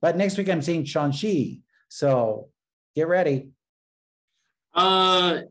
[0.00, 1.58] But next week I'm seeing Shang-Chi,
[1.88, 2.48] so
[2.94, 3.50] get ready.
[4.74, 5.42] Uh,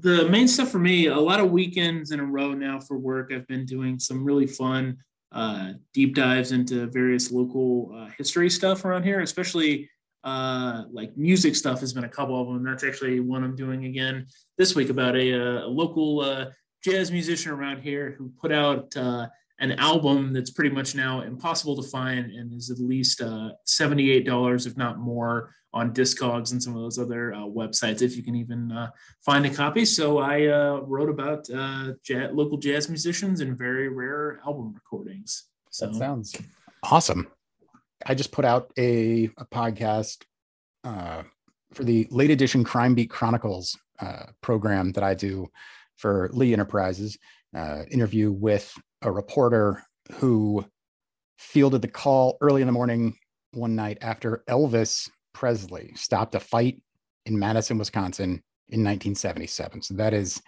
[0.00, 3.32] the main stuff for me, a lot of weekends in a row now for work.
[3.32, 4.98] I've been doing some really fun
[5.32, 9.90] uh, deep dives into various local uh, history stuff around here, especially
[10.24, 12.64] uh, like music stuff has been a couple of them.
[12.64, 16.46] That's actually one I'm doing again this week about a, uh, a local uh,
[16.84, 19.26] jazz musician around here who put out uh,
[19.60, 24.66] an album that's pretty much now impossible to find and is at least uh, $78,
[24.66, 28.34] if not more, on Discogs and some of those other uh, websites, if you can
[28.34, 28.90] even uh,
[29.24, 29.84] find a copy.
[29.84, 35.44] So I uh, wrote about uh, jazz, local jazz musicians and very rare album recordings.
[35.70, 36.34] So that sounds
[36.84, 37.28] awesome.
[38.06, 40.22] I just put out a, a podcast
[40.84, 43.76] for the late edition Crime Beat Chronicles
[44.40, 45.48] program that I do
[45.98, 47.18] for Lee Enterprises,
[47.54, 48.72] uh, interview with
[49.02, 49.82] a reporter
[50.14, 50.64] who
[51.36, 53.16] fielded the call early in the morning
[53.52, 56.80] one night after Elvis Presley stopped a fight
[57.26, 59.82] in Madison, Wisconsin in 1977.
[59.82, 60.42] So that is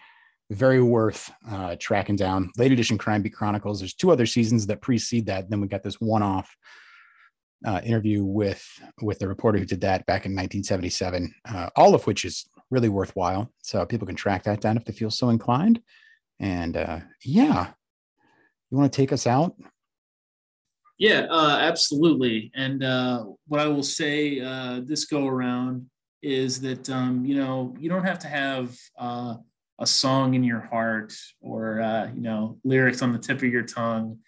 [0.51, 2.51] very worth uh, tracking down.
[2.59, 3.79] Late edition Crime Beat Chronicles.
[3.79, 5.49] There's two other seasons that precede that.
[5.49, 6.55] Then we got this one-off
[7.65, 8.67] uh, interview with
[9.03, 11.33] with the reporter who did that back in 1977.
[11.49, 13.53] Uh, all of which is really worthwhile.
[13.63, 15.81] So people can track that down if they feel so inclined.
[16.39, 17.73] And uh, yeah,
[18.71, 19.55] you want to take us out?
[20.99, 22.53] Yeah, uh, absolutely.
[22.55, 25.87] And uh, what I will say uh, this go around
[26.23, 29.37] is that um, you know you don't have to have uh,
[29.79, 33.63] a song in your heart or uh, you know lyrics on the tip of your
[33.63, 34.19] tongue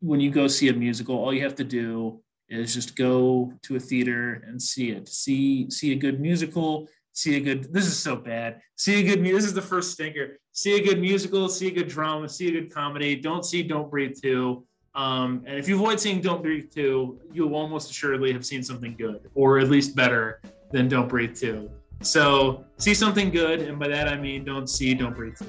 [0.00, 1.16] when you go see a musical.
[1.16, 5.08] All you have to do is just go to a theater and see it.
[5.08, 8.60] See see a good musical see a good this is so bad.
[8.76, 11.88] See a good this is the first stinker see a good musical see a good
[11.88, 13.16] drama see a good comedy.
[13.16, 17.54] Don't see don't breathe 2 um, and if you avoid seeing don't breathe 2 you'll
[17.54, 20.40] almost assuredly have seen something good or at least better
[20.72, 21.70] than don't breathe 2
[22.02, 25.46] so see something good and by that i mean don't see don't breathe 2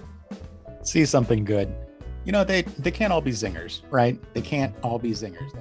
[0.84, 1.74] see something good.
[2.26, 4.20] You know they they can't all be zingers right?
[4.34, 5.52] They can't all be zingers.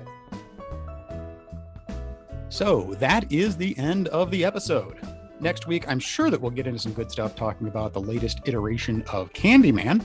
[2.49, 4.99] So that is the end of the episode
[5.41, 8.41] Next week, I'm sure that we'll get into some good stuff talking about the latest
[8.45, 10.03] iteration of Candyman,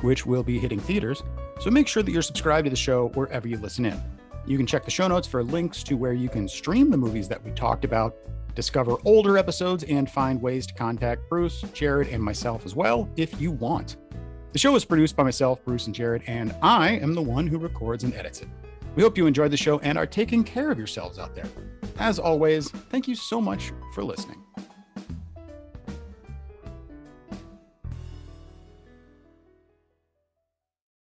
[0.00, 1.22] which will be hitting theaters.
[1.60, 4.00] So make sure that you're subscribed to the show wherever you listen in.
[4.46, 7.28] You can check the show notes for links to where you can stream the movies
[7.28, 8.16] that we talked about,
[8.54, 13.38] discover older episodes, and find ways to contact Bruce, Jared, and myself as well if
[13.38, 13.96] you want.
[14.52, 17.58] The show is produced by myself, Bruce, and Jared, and I am the one who
[17.58, 18.48] records and edits it.
[18.96, 21.46] We hope you enjoyed the show and are taking care of yourselves out there.
[21.98, 24.42] As always, thank you so much for listening.